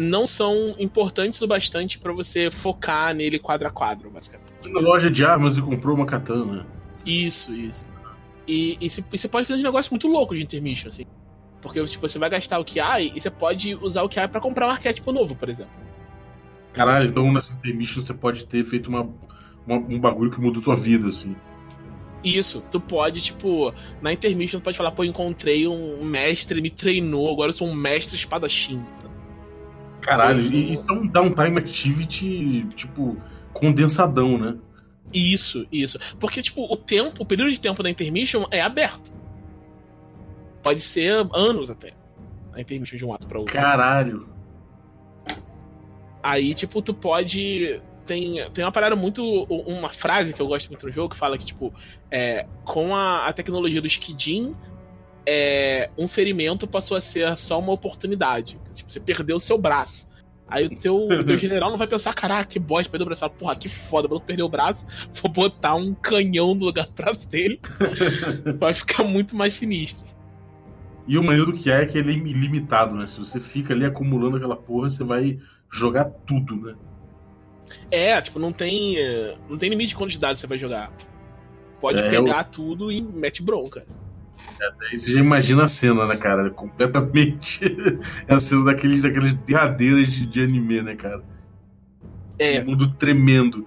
[0.00, 4.50] não são importantes o bastante para você focar nele quadro a quadro, basicamente.
[4.64, 6.66] Na loja de armas e comprou uma katana.
[7.04, 7.86] Isso, isso.
[8.48, 11.04] E, e, você, pode fazer um negócio muito louco de intermission, assim.
[11.60, 14.68] Porque tipo, você vai gastar o Kiai e você pode usar o Kiai para comprar
[14.68, 15.72] um arquétipo novo, por exemplo.
[16.72, 19.06] Caralho, então nessa intermission você pode ter feito uma,
[19.66, 21.36] uma, um bagulho que mudou tua vida, assim.
[22.24, 27.30] Isso, tu pode, tipo, na intermission tu pode falar, pô, encontrei um mestre, me treinou,
[27.30, 28.82] agora eu sou um mestre espadachim.
[30.00, 33.16] Caralho, e então dá um time activity, tipo,
[33.52, 34.56] condensadão, né?
[35.12, 35.98] Isso, isso.
[36.18, 39.12] Porque, tipo, o tempo, o período de tempo da intermission é aberto.
[40.62, 41.92] Pode ser anos até.
[42.52, 43.52] A intermission de um ato pra outro.
[43.52, 44.28] Caralho.
[46.22, 47.80] Aí, tipo, tu pode.
[48.06, 49.22] Tem, tem uma parada muito.
[49.44, 51.72] Uma frase que eu gosto muito no jogo que fala que, tipo,
[52.10, 54.54] é, com a, a tecnologia do Skidin,
[55.26, 58.58] é, um ferimento passou a ser só uma oportunidade.
[58.74, 60.08] Tipo, você perdeu o seu braço.
[60.48, 63.20] Aí o teu, o teu general não vai pensar, caraca, que bosta, perdeu o braço.
[63.20, 64.84] Fala, porra, que foda, o perdeu o braço,
[65.22, 67.60] vou botar um canhão no lugar do braço dele.
[68.58, 70.18] vai ficar muito mais sinistro.
[71.06, 73.06] E o maneiro do que é é que ele é ilimitado, né?
[73.06, 75.38] Se você fica ali acumulando aquela porra, você vai
[75.70, 76.74] jogar tudo, né?
[77.90, 78.96] É, tipo, não tem.
[79.48, 80.92] Não tem limite de quantidade que você vai jogar.
[81.80, 83.86] pode É, pegar tudo e mete bronca.
[84.90, 86.50] Aí você já imagina a cena, né, cara?
[86.50, 87.60] Completamente.
[88.26, 91.22] É a cena daqueles, daqueles derradeiras de, de anime, né, cara?
[92.38, 92.60] É.
[92.60, 93.66] Um mundo tremendo.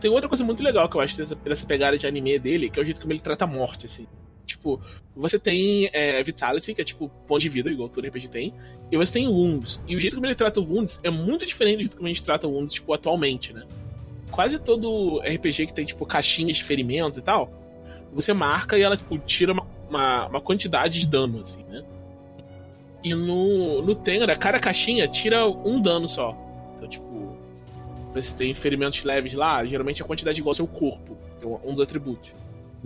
[0.00, 2.78] Tem outra coisa muito legal que eu acho dessa, dessa pegada de anime dele, que
[2.78, 4.06] é o jeito como ele trata a morte, assim.
[4.44, 4.80] Tipo,
[5.14, 8.54] você tem é, Vitality, que é tipo ponto de vida, igual todo RPG tem,
[8.90, 9.80] e você tem Wounds.
[9.86, 12.08] E o jeito como ele trata o Wounds é muito diferente do jeito como a
[12.08, 13.64] gente trata o Wounds, tipo, atualmente, né?
[14.30, 17.52] Quase todo RPG que tem, tipo, caixinhas de ferimentos e tal,
[18.12, 21.84] você marca e ela, tipo, tira uma, uma, uma quantidade de dano, assim, né?
[23.02, 26.36] E no, no Tenra, cada caixinha tira um dano só.
[26.76, 27.36] Então, tipo,
[28.12, 31.72] você tem ferimentos leves lá, geralmente a quantidade é igual ao seu corpo, é um
[31.72, 32.32] dos atributos.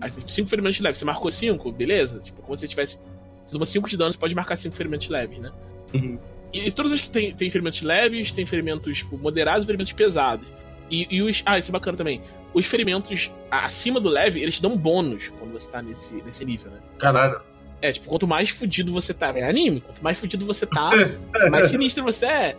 [0.00, 2.18] Aí você tem 5 ferimentos leves, você marcou 5, beleza?
[2.18, 2.98] Tipo, como se você tivesse.
[3.44, 5.50] Se toma 5 de dano, você pode marcar 5 ferimentos leves, né?
[5.92, 6.18] Uhum.
[6.52, 9.92] E, e todos os que tem, tem ferimentos leves, tem ferimentos tipo, moderados e ferimentos
[9.92, 10.46] pesados.
[10.90, 11.42] E, e os.
[11.44, 12.22] Ah, isso é bacana também.
[12.54, 16.70] Os ferimentos acima do leve, eles te dão bônus quando você tá nesse, nesse nível,
[16.70, 16.78] né?
[16.98, 17.40] Caralho.
[17.80, 19.36] É, tipo, quanto mais fudido você tá.
[19.36, 20.90] É anime, quanto mais fudido você tá,
[21.50, 22.56] mais sinistro você é.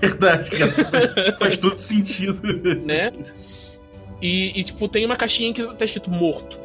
[0.00, 0.72] Verdade, cara.
[1.38, 2.40] Faz todo sentido.
[2.84, 3.12] né?
[4.20, 6.58] E, e, tipo, tem uma caixinha que tá escrito morto.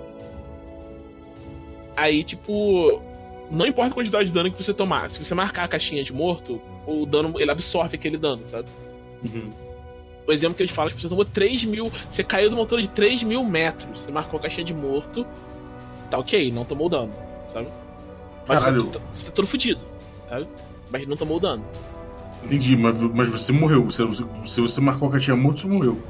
[1.96, 3.02] Aí, tipo,
[3.50, 6.14] não importa a quantidade de dano que você tomar, se você marcar a caixinha de
[6.14, 8.70] morto, o dano, ele absorve aquele dano, sabe?
[9.26, 9.50] Uhum.
[10.28, 12.82] O exemplo que eles falam que você tomou 3 mil, você caiu de uma altura
[12.82, 15.26] de 3 mil metros, você marcou a caixinha de morto,
[16.12, 17.14] tá ok, não tomou dano,
[17.54, 17.68] sabe?
[18.48, 18.86] Mas você, Caralho.
[18.88, 19.80] tá- você tá todo fudido,
[20.30, 20.48] sabe?
[20.92, 21.64] Mas não tomou dano.
[22.44, 23.84] Entendi, mas, mas você morreu.
[23.86, 26.02] Você, você- se você marcou a caixinha morto, você morreu.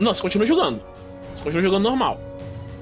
[0.00, 0.80] Não, você continua jogando.
[1.34, 2.18] Você continua jogando normal.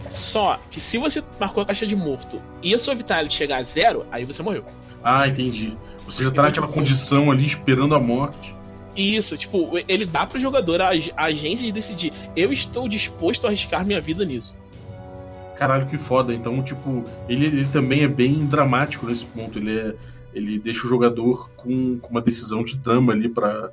[0.09, 3.62] Só que se você marcou a caixa de morto e a sua vitality chegar a
[3.62, 4.65] zero, aí você morreu.
[5.03, 5.77] Ah, entendi.
[6.07, 8.55] Você já tá naquela condição ali esperando a morte.
[8.96, 12.12] Isso, tipo, ele dá pro jogador a, a agência de decidir.
[12.37, 14.55] Eu estou disposto a arriscar minha vida nisso.
[15.57, 16.35] Caralho, que foda.
[16.35, 19.59] Então, tipo, ele, ele também é bem dramático nesse ponto.
[19.59, 19.94] Ele, é,
[20.35, 23.70] ele deixa o jogador com, com uma decisão de drama ali pra,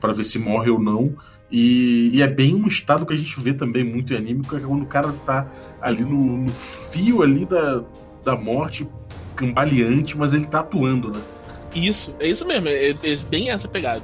[0.00, 1.14] pra ver se morre ou não.
[1.50, 4.56] E, e é bem um estado que a gente vê também muito em anime, que
[4.56, 5.46] é quando o cara tá
[5.80, 7.84] ali no, no fio ali da,
[8.24, 8.86] da morte,
[9.36, 11.20] cambaleante, mas ele tá atuando, né?
[11.74, 14.02] Isso, é isso mesmo, é, é bem essa pegada.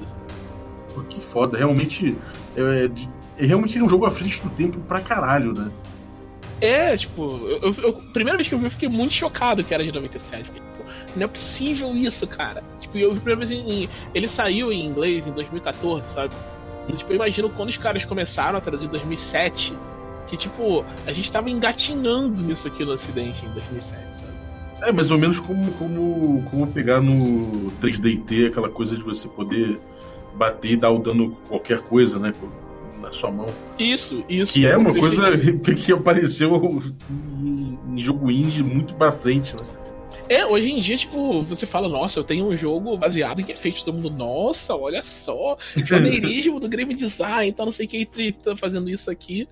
[0.94, 1.56] Pô, que foda.
[1.58, 2.16] Realmente,
[2.56, 5.70] é, de- é realmente um jogo à frente do tempo pra caralho, né?
[6.60, 7.22] É, tipo,
[7.62, 10.44] eu, eu- primeira vez que eu vi, eu fiquei muito chocado que era de 97.
[10.44, 10.84] Fiquei, pô,
[11.16, 12.62] não é possível isso, cara.
[12.78, 13.88] Tipo, eu vi a primeira vez em.
[14.14, 16.34] Ele saiu em inglês em 2014, sabe?
[16.88, 19.76] E, tipo, eu imagino quando os caras começaram a traduzir em 2007,
[20.26, 24.32] que, tipo, a gente tava engatinhando nisso aqui no Ocidente em 2007, sabe?
[24.82, 29.78] É mais ou menos como, como, como pegar no 3DT aquela coisa de você poder
[30.34, 32.32] bater e dar o dano qualquer coisa, né?
[33.00, 33.46] Na sua mão.
[33.78, 34.52] Isso, isso.
[34.52, 36.54] Que é uma coisa achei- que apareceu
[37.40, 39.66] em em jogo indie muito pra frente, né?
[40.28, 43.82] É, hoje em dia, tipo, você fala, nossa, eu tenho um jogo baseado em efeitos.
[43.82, 48.88] Todo mundo, nossa, olha só, pioneirismo do game design, então não sei quem tá fazendo
[48.88, 49.46] isso aqui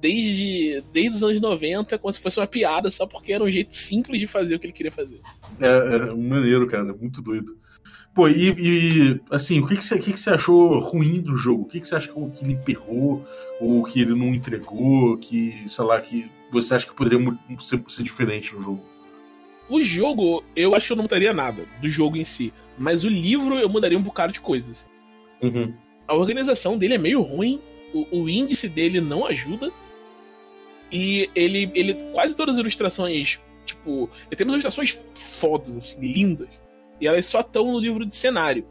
[0.00, 3.72] desde, desde os anos 90, como se fosse uma piada, só porque era um jeito
[3.72, 5.20] simples de fazer o que ele queria fazer.
[5.60, 6.92] É, é maneiro, cara.
[6.92, 7.56] Muito doido.
[8.14, 11.34] Pô, e, e, assim, o que, que, você, o que, que você achou ruim do
[11.34, 11.62] jogo?
[11.62, 13.24] O que, que você acha que ele emperrou?
[13.58, 15.16] Ou que ele não entregou?
[15.16, 17.18] Que, sei lá, que você acha que poderia
[17.58, 18.84] ser, ser diferente no jogo?
[19.68, 23.08] O jogo, eu acho que eu não mudaria nada do jogo em si, mas o
[23.08, 24.86] livro eu mudaria um bocado de coisas.
[25.40, 25.72] Uhum.
[26.06, 27.58] A organização dele é meio ruim,
[27.94, 29.72] o, o índice dele não ajuda.
[30.90, 31.94] E ele, ele.
[32.12, 34.10] Quase todas as ilustrações, tipo.
[34.26, 36.61] Ele tem umas ilustrações fodas, assim, lindas.
[37.02, 38.64] E elas só estão no livro de cenário.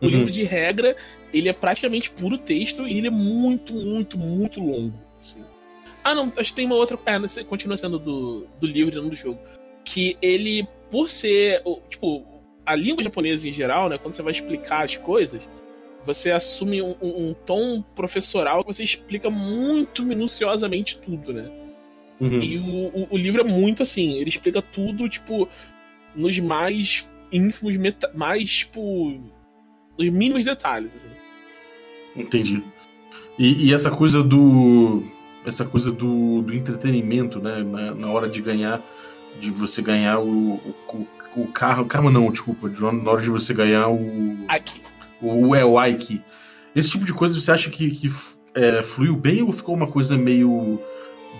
[0.00, 0.10] O Uhum.
[0.10, 0.94] livro de regra,
[1.32, 4.94] ele é praticamente puro texto e ele é muito, muito, muito longo.
[5.18, 5.40] assim.
[6.04, 6.98] Ah, não, acho que tem uma outra.
[7.18, 9.38] Não sei, continua sendo do, do livro e não do jogo.
[9.84, 11.62] Que ele, por ser.
[11.88, 12.24] Tipo,
[12.64, 13.98] a língua japonesa em geral, né?
[13.98, 15.42] Quando você vai explicar as coisas,
[16.04, 21.50] você assume um, um- um tom professoral que você explica muito minuciosamente tudo, né?
[22.20, 22.40] Uhum.
[22.40, 25.48] E o, o, o livro é muito assim, ele explica tudo, tipo,
[26.14, 27.76] nos mais ínfimos,
[28.14, 29.20] mais, tipo,
[29.98, 30.94] nos mínimos detalhes.
[30.94, 31.10] Assim.
[32.16, 32.62] Entendi.
[33.38, 35.02] E, e essa coisa do.
[35.46, 37.62] Essa coisa do, do entretenimento, né?
[37.62, 38.82] Na, na hora de ganhar.
[39.40, 40.54] De você ganhar o,
[40.92, 41.86] o, o carro.
[41.86, 42.68] Carro não, desculpa.
[42.68, 44.36] de- Na hora de você ganhar o.
[44.48, 44.80] Aqui.
[45.22, 46.20] O é, o Ike.
[46.74, 48.08] Esse tipo de coisa você acha que, que
[48.54, 50.80] é, fluiu bem ou ficou uma coisa meio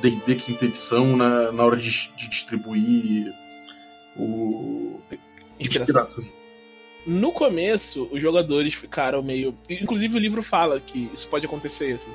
[0.03, 3.33] D&D quinta edição na, na hora de, de distribuir
[4.17, 5.01] o...
[5.61, 6.25] Inspiração.
[7.07, 9.57] No começo, os jogadores ficaram meio.
[9.69, 12.13] Inclusive, o livro fala que isso pode acontecer, assim.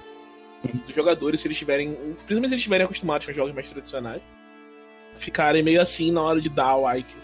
[0.85, 1.93] dos jogadores, se eles tiverem.
[1.93, 4.21] Principalmente se eles estiverem acostumados com jogos mais tradicionais,
[5.17, 7.15] ficarem meio assim na hora de dar o Ike.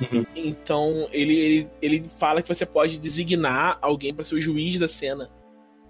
[0.00, 0.26] Uhum.
[0.34, 4.88] Então ele, ele, ele fala que você pode designar alguém para ser o juiz da
[4.88, 5.30] cena.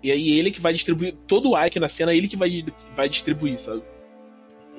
[0.03, 3.09] E aí ele que vai distribuir todo o Ike na cena, ele que vai, vai
[3.09, 3.83] distribuir, sabe?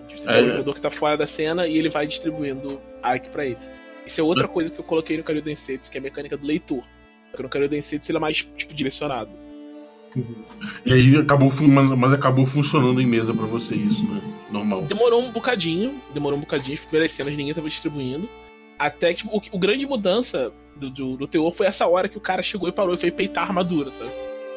[0.09, 2.81] Você é, o jogador que tá fora da cena e ele vai distribuindo
[3.15, 3.57] Ike pra ele.
[4.07, 6.45] Isso é outra coisa que eu coloquei no Kario Densetsu, que é a mecânica do
[6.45, 6.83] leitor.
[7.29, 9.29] Porque no Kario Densetsu ele é mais, tipo, direcionado.
[10.85, 11.51] E aí acabou,
[11.97, 14.21] mas acabou funcionando em mesa para você isso, né?
[14.49, 14.83] Normal.
[14.83, 18.29] Demorou um bocadinho, demorou um bocadinho, as primeiras cenas ninguém tava distribuindo.
[18.79, 22.17] Até que, tipo, o, o grande mudança do, do, do, teor foi essa hora que
[22.17, 24.11] o cara chegou e parou e foi peitar a armadura, sabe?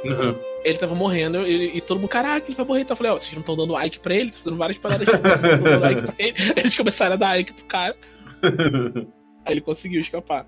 [0.04, 0.34] Uhum.
[0.64, 2.82] Ele tava morrendo ele, e todo mundo, caraca, ele vai morrer.
[2.82, 4.78] Então eu falei, ó, oh, vocês não estão dando like pra ele, estão dando várias
[4.78, 6.34] paradas dando like pra ele.
[6.56, 7.96] Eles começaram a dar like pro cara.
[9.50, 10.46] Ele conseguiu escapar.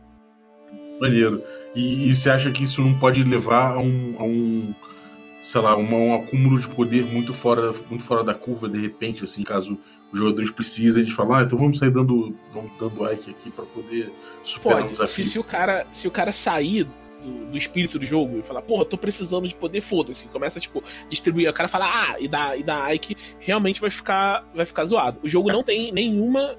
[1.00, 1.42] Maneiro.
[1.74, 4.74] E, e, você acha que isso não pode levar a um, a um
[5.42, 9.24] sei lá, uma, um acúmulo de poder muito fora, muito fora da curva, de repente,
[9.24, 9.78] assim, caso
[10.12, 13.64] os jogadores precisem de falar, ah, então vamos sair dando, vamos dando Ike aqui para
[13.64, 14.12] poder
[14.44, 14.88] superar Pode.
[14.88, 15.24] o desafio.
[15.24, 18.60] Se, se, o cara, se o cara sair do, do, espírito do jogo e falar,
[18.60, 20.28] porra, tô precisando de poder, foda-se.
[20.28, 21.48] Começa, tipo, distribuir.
[21.48, 25.18] O cara fala, ah, e da, e da Ike realmente vai ficar, vai ficar zoado.
[25.22, 26.56] O jogo não tem nenhuma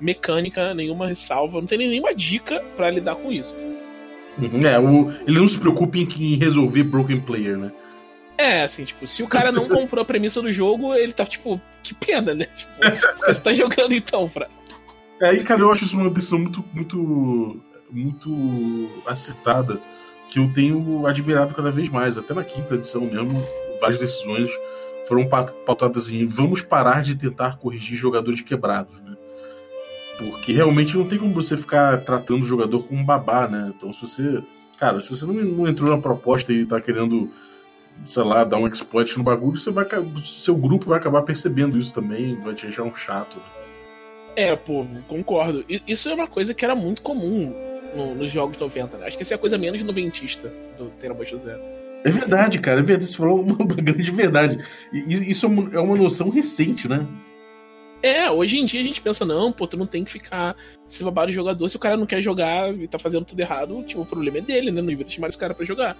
[0.00, 3.54] mecânica, nenhuma ressalva, não tem nenhuma dica para lidar com isso.
[4.38, 7.72] Uhum, é, o, ele não se preocupa em, em resolver broken player, né?
[8.38, 11.60] É, assim, tipo, se o cara não comprou a premissa do jogo, ele tá, tipo,
[11.82, 12.46] que pena, né?
[12.46, 12.72] Tipo,
[13.24, 14.48] você tá jogando então pra.
[15.20, 19.80] É, aí, cara, eu acho isso uma decisão muito, muito, muito acertada,
[20.28, 22.18] que eu tenho admirado cada vez mais.
[22.18, 23.42] Até na quinta edição mesmo,
[23.80, 24.50] várias decisões
[25.08, 29.16] foram pautadas em vamos parar de tentar corrigir jogadores quebrados, né?
[30.18, 33.72] Porque realmente não tem como você ficar tratando o jogador como um babá, né?
[33.76, 34.42] Então, se você.
[34.78, 37.30] Cara, se você não, não entrou na proposta e tá querendo
[38.04, 39.86] sei lá, dar um exploit no bagulho, você vai,
[40.24, 43.36] seu grupo vai acabar percebendo isso também, vai te achar um chato.
[43.38, 43.44] Né?
[44.36, 45.64] É, pô, concordo.
[45.86, 47.54] Isso é uma coisa que era muito comum
[47.94, 49.06] no, nos jogos 90, né?
[49.06, 51.60] Acho que essa é a coisa menos noventista do Terabyte Zero.
[52.04, 53.10] É verdade, cara, é verdade.
[53.10, 54.62] Você falou uma grande verdade.
[54.92, 57.06] E isso é uma noção recente, né?
[58.06, 60.54] É, hoje em dia a gente pensa, não, pô, tu não tem que ficar
[60.86, 61.68] se babar o jogador.
[61.68, 64.40] Se o cara não quer jogar e tá fazendo tudo errado, tipo, o problema é
[64.40, 64.80] dele, né?
[64.80, 65.96] Não devia chamar esse cara pra jogar.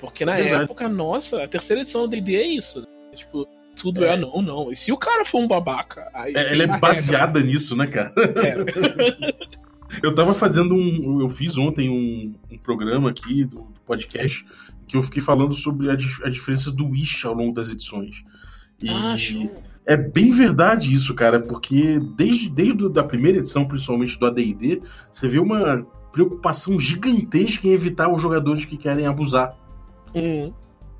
[0.00, 0.64] Porque na Verdade.
[0.64, 2.80] época, nossa, a terceira edição do D&D é isso.
[2.80, 2.86] Né?
[3.14, 4.14] Tipo, tudo é.
[4.14, 4.72] é não, não.
[4.72, 6.08] E se o cara for um babaca...
[6.14, 7.52] Aí é, ela é baseada regra.
[7.52, 8.12] nisso, né, cara?
[8.16, 8.56] É.
[10.02, 11.20] eu tava fazendo um...
[11.20, 14.44] Eu fiz ontem um, um programa aqui do, do, podcast
[14.88, 18.24] que eu fiquei falando sobre a, a diferença do Wish ao longo das edições.
[18.82, 18.88] E...
[18.88, 19.16] Ah,
[19.84, 25.26] É bem verdade isso, cara, porque desde, desde a primeira edição, principalmente do AD&D, você
[25.26, 29.56] vê uma preocupação gigantesca em evitar os jogadores que querem abusar.
[30.14, 30.52] Uhum.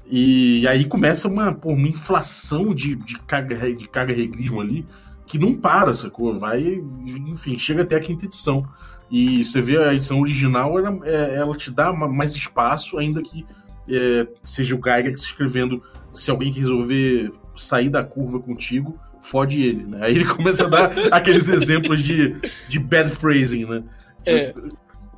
[0.07, 4.85] E aí começa uma, pô, uma inflação de, de, carga, de carga regrismo ali
[5.27, 6.35] que não para, sacou?
[6.35, 6.83] Vai,
[7.27, 8.67] enfim, chega até a quinta edição.
[9.11, 13.47] E você vê a edição original, ela, é, ela te dá mais espaço, ainda que
[13.89, 19.99] é, seja o Gygax escrevendo se alguém resolver sair da curva contigo, fode ele, né?
[20.03, 22.35] Aí ele começa a dar aqueles exemplos de,
[22.69, 23.85] de bad phrasing, né?
[24.27, 24.55] É.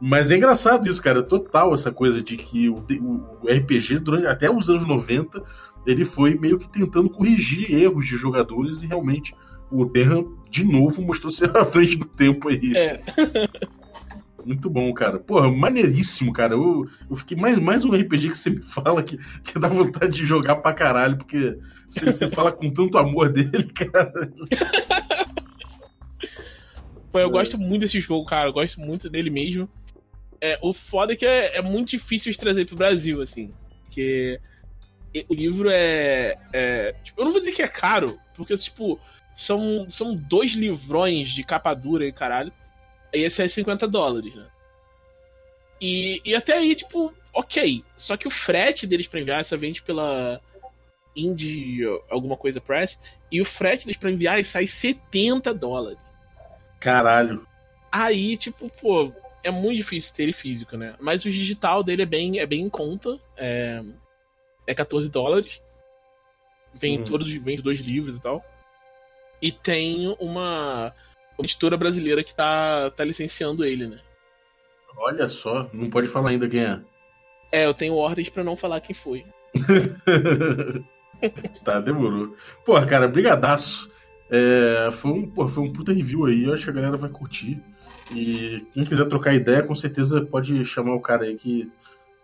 [0.00, 1.22] Mas é engraçado isso, cara.
[1.22, 5.42] Total essa coisa de que o, o RPG, durante, até os anos 90,
[5.86, 9.34] ele foi meio que tentando corrigir erros de jogadores e realmente
[9.70, 12.76] o Terra, de novo, mostrou ser à frente do tempo aí.
[12.76, 13.00] É.
[14.44, 15.18] Muito bom, cara.
[15.18, 16.54] Porra, maneiríssimo, cara.
[16.54, 20.12] Eu, eu fiquei mais, mais um RPG que você me fala que, que dá vontade
[20.12, 24.12] de jogar pra caralho, porque você, você fala com tanto amor dele, cara.
[27.10, 28.48] Pô, eu gosto muito desse jogo, cara.
[28.48, 29.68] Eu gosto muito dele mesmo.
[30.40, 33.52] É, o foda é que é, é, muito difícil de trazer pro Brasil, assim.
[33.84, 34.40] Porque
[35.28, 36.36] o livro é.
[36.52, 38.98] é tipo, eu não vou dizer que é caro, porque, tipo,
[39.34, 42.52] são, são dois livrões de capa dura e caralho.
[43.14, 44.46] E esse é 50 dólares, né?
[45.80, 47.84] E, e até aí, tipo, ok.
[47.96, 50.40] Só que o frete deles pra enviar, essa vende pela
[51.16, 52.98] Indie alguma coisa Press,
[53.30, 55.98] e o frete deles pra enviar sai 70 dólares.
[56.80, 57.46] Caralho.
[57.90, 59.12] Aí, tipo, pô,
[59.42, 60.94] é muito difícil ter ele físico, né?
[60.98, 63.20] Mas o digital dele é bem, é bem em conta.
[63.36, 63.82] É,
[64.66, 65.62] é 14 dólares.
[66.72, 67.04] Vem uhum.
[67.04, 68.44] todos vem os dois livros e tal.
[69.40, 70.94] E tem uma,
[71.38, 73.98] uma editora brasileira que tá, tá licenciando ele, né?
[74.96, 76.80] Olha só, não pode falar ainda quem é.
[77.52, 79.24] É, eu tenho ordens para não falar quem foi.
[81.64, 82.36] tá, demorou.
[82.64, 83.90] Pô, cara, brigadaço.
[84.30, 87.10] É, foi, um, pô, foi um puta review aí, eu acho que a galera vai
[87.10, 87.60] curtir.
[88.12, 91.70] E quem quiser trocar ideia, com certeza pode chamar o cara aí que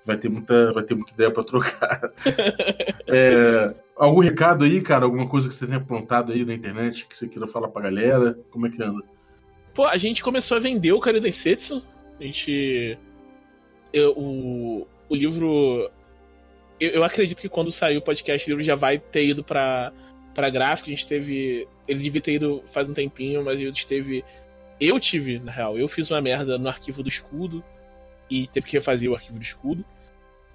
[0.04, 2.12] vai ter muita, vai ter muita ideia para trocar.
[3.06, 5.04] é, algum recado aí, cara?
[5.04, 8.38] Alguma coisa que você tenha apontado aí na internet que você queira falar pra galera?
[8.50, 9.04] Como é que anda?
[9.74, 11.84] Pô, a gente começou a vender o Karen Densetsu.
[12.18, 12.98] A gente.
[13.92, 15.90] Eu, o, o livro.
[16.78, 19.92] Eu, eu, acredito que quando sair o podcast, o livro já vai ter ido pra,
[20.34, 20.90] pra gráfica.
[20.90, 21.68] A gente teve.
[21.86, 24.24] Ele devia ter ido faz um tempinho, mas gente teve.
[24.80, 27.62] Eu tive, na real, eu fiz uma merda no arquivo do escudo
[28.30, 29.84] e teve que refazer o arquivo do escudo.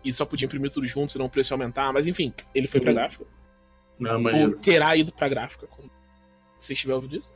[0.03, 1.91] E só podia imprimir tudo junto, senão o preço ia aumentar.
[1.91, 2.95] Mas enfim, ele foi pra uhum.
[2.95, 3.25] gráfica.
[3.99, 5.89] Não, Ou terá ido pra gráfica, quando
[6.59, 7.33] você estiver ouvindo isso.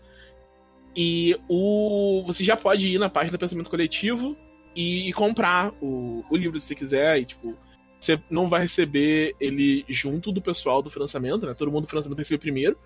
[0.96, 4.36] E o você já pode ir na página do Pensamento Coletivo
[4.76, 7.20] e, e comprar o, o livro se você quiser.
[7.20, 7.58] E, tipo,
[8.00, 11.54] você não vai receber ele junto do pessoal do financiamento, né?
[11.54, 12.78] Todo mundo do financiamento recebe primeiro.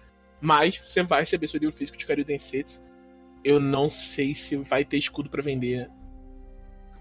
[0.42, 2.82] Mas você vai receber seu livro físico de Karyu Densetsu.
[3.44, 5.90] Eu não sei se vai ter escudo para vender.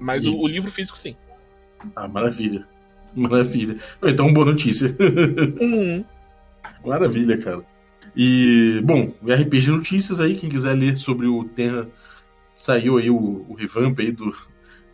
[0.02, 0.28] Mas e...
[0.28, 1.16] o, o, livro físico, sim.
[1.94, 2.66] Ah, maravilha.
[3.14, 3.78] Maravilha.
[4.02, 4.94] Então, boa notícia.
[5.60, 6.04] Uhum.
[6.84, 7.64] Maravilha, cara.
[8.16, 11.88] E, bom, RPG Notícias aí, quem quiser ler sobre o Terra,
[12.54, 14.34] saiu aí o, o revamp aí do,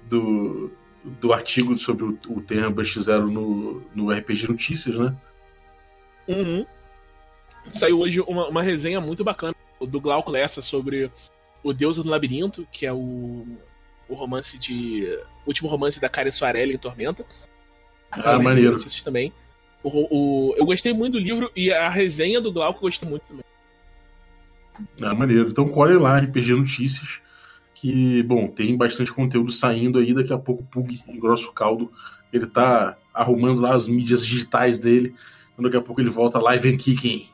[0.08, 0.70] do,
[1.04, 5.14] do artigo sobre o, o Terra Bust Zero no, no RPG Notícias, né?
[6.26, 6.66] Uhum.
[7.74, 11.10] Saiu hoje uma, uma resenha muito bacana do Glauco Lessa sobre
[11.62, 13.46] o Deus do Labirinto, que é o,
[14.08, 15.04] o romance de.
[15.44, 17.24] O último romance da Karen Soarelli em Tormenta.
[18.10, 18.78] Ah, maneiro.
[19.04, 19.32] Também.
[19.82, 23.28] O, o, eu gostei muito do livro e a resenha do Glauco eu gostei muito
[23.28, 23.44] também.
[25.02, 25.48] Ah, maneiro.
[25.48, 27.20] Então colhe lá, RPG Notícias,
[27.74, 30.14] que, bom, tem bastante conteúdo saindo aí.
[30.14, 31.92] Daqui a pouco o Pug, em grosso caldo,
[32.32, 35.14] ele tá arrumando lá as mídias digitais dele.
[35.52, 37.28] Então daqui a pouco ele volta live and kicking.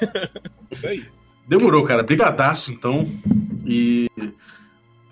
[0.70, 1.04] Isso aí.
[1.46, 2.02] Demorou, cara.
[2.02, 3.04] Brigadaço, então.
[3.66, 4.08] E.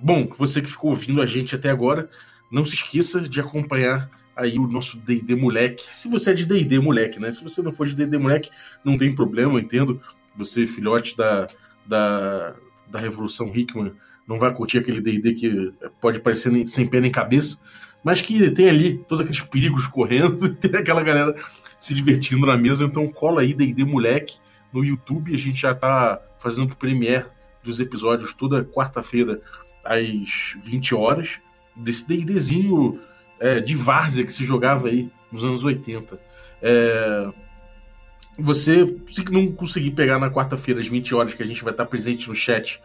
[0.03, 2.09] Bom, você que ficou ouvindo a gente até agora,
[2.51, 5.83] não se esqueça de acompanhar aí o nosso D&D moleque.
[5.83, 7.31] Se você é de D&D moleque, né?
[7.31, 8.51] Se você não for de D&D moleque,
[8.83, 10.01] não tem problema, eu entendo.
[10.37, 11.47] Você, filhote da,
[11.87, 12.55] da,
[12.89, 13.93] da Revolução Hickman,
[14.27, 17.59] não vai curtir aquele D&D que pode parecer sem pé nem cabeça,
[18.03, 21.35] mas que tem ali todos aqueles perigos correndo, tem aquela galera
[21.79, 24.39] se divertindo na mesa, então cola aí D&D moleque
[24.73, 27.27] no YouTube, a gente já tá fazendo o premiere
[27.63, 29.43] dos episódios toda quarta-feira
[29.85, 31.39] às 20 horas,
[31.75, 33.01] desse D&Dzinho
[33.39, 36.19] é, de várzea que se jogava aí nos anos 80.
[36.63, 37.29] É,
[38.39, 41.87] você, se não conseguir pegar na quarta-feira às 20 horas que a gente vai estar
[41.87, 42.81] presente no chat,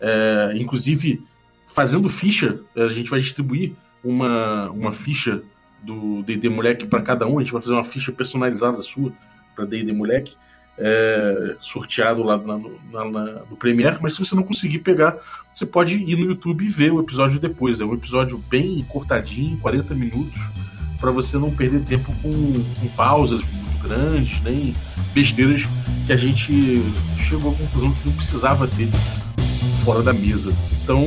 [0.00, 1.22] é, inclusive
[1.66, 3.72] fazendo ficha, é, a gente vai distribuir
[4.02, 5.42] uma, uma ficha
[5.82, 9.12] do D&D Moleque para cada um, a gente vai fazer uma ficha personalizada sua
[9.54, 10.36] para D&D Moleque,
[10.80, 15.16] é, sorteado lá na, na, na, no Premiere, mas se você não conseguir pegar,
[15.54, 17.80] você pode ir no YouTube e ver o episódio depois.
[17.80, 20.40] É um episódio bem cortadinho, 40 minutos,
[20.98, 22.30] para você não perder tempo com,
[22.80, 24.74] com, pausas muito grandes, nem
[25.12, 25.62] besteiras
[26.06, 26.82] que a gente
[27.28, 28.88] chegou à conclusão que não precisava ter
[29.84, 30.52] fora da mesa.
[30.82, 31.04] Então,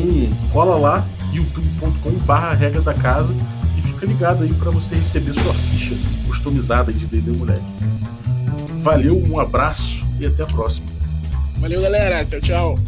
[0.51, 3.33] cola lá, youtube.com/barra regra da casa
[3.77, 5.95] e fica ligado aí para você receber sua ficha
[6.27, 7.61] customizada de D&D Moleque.
[8.77, 10.87] Valeu, um abraço e até a próxima.
[11.59, 12.25] Valeu, galera.
[12.25, 12.79] Tchau, tchau.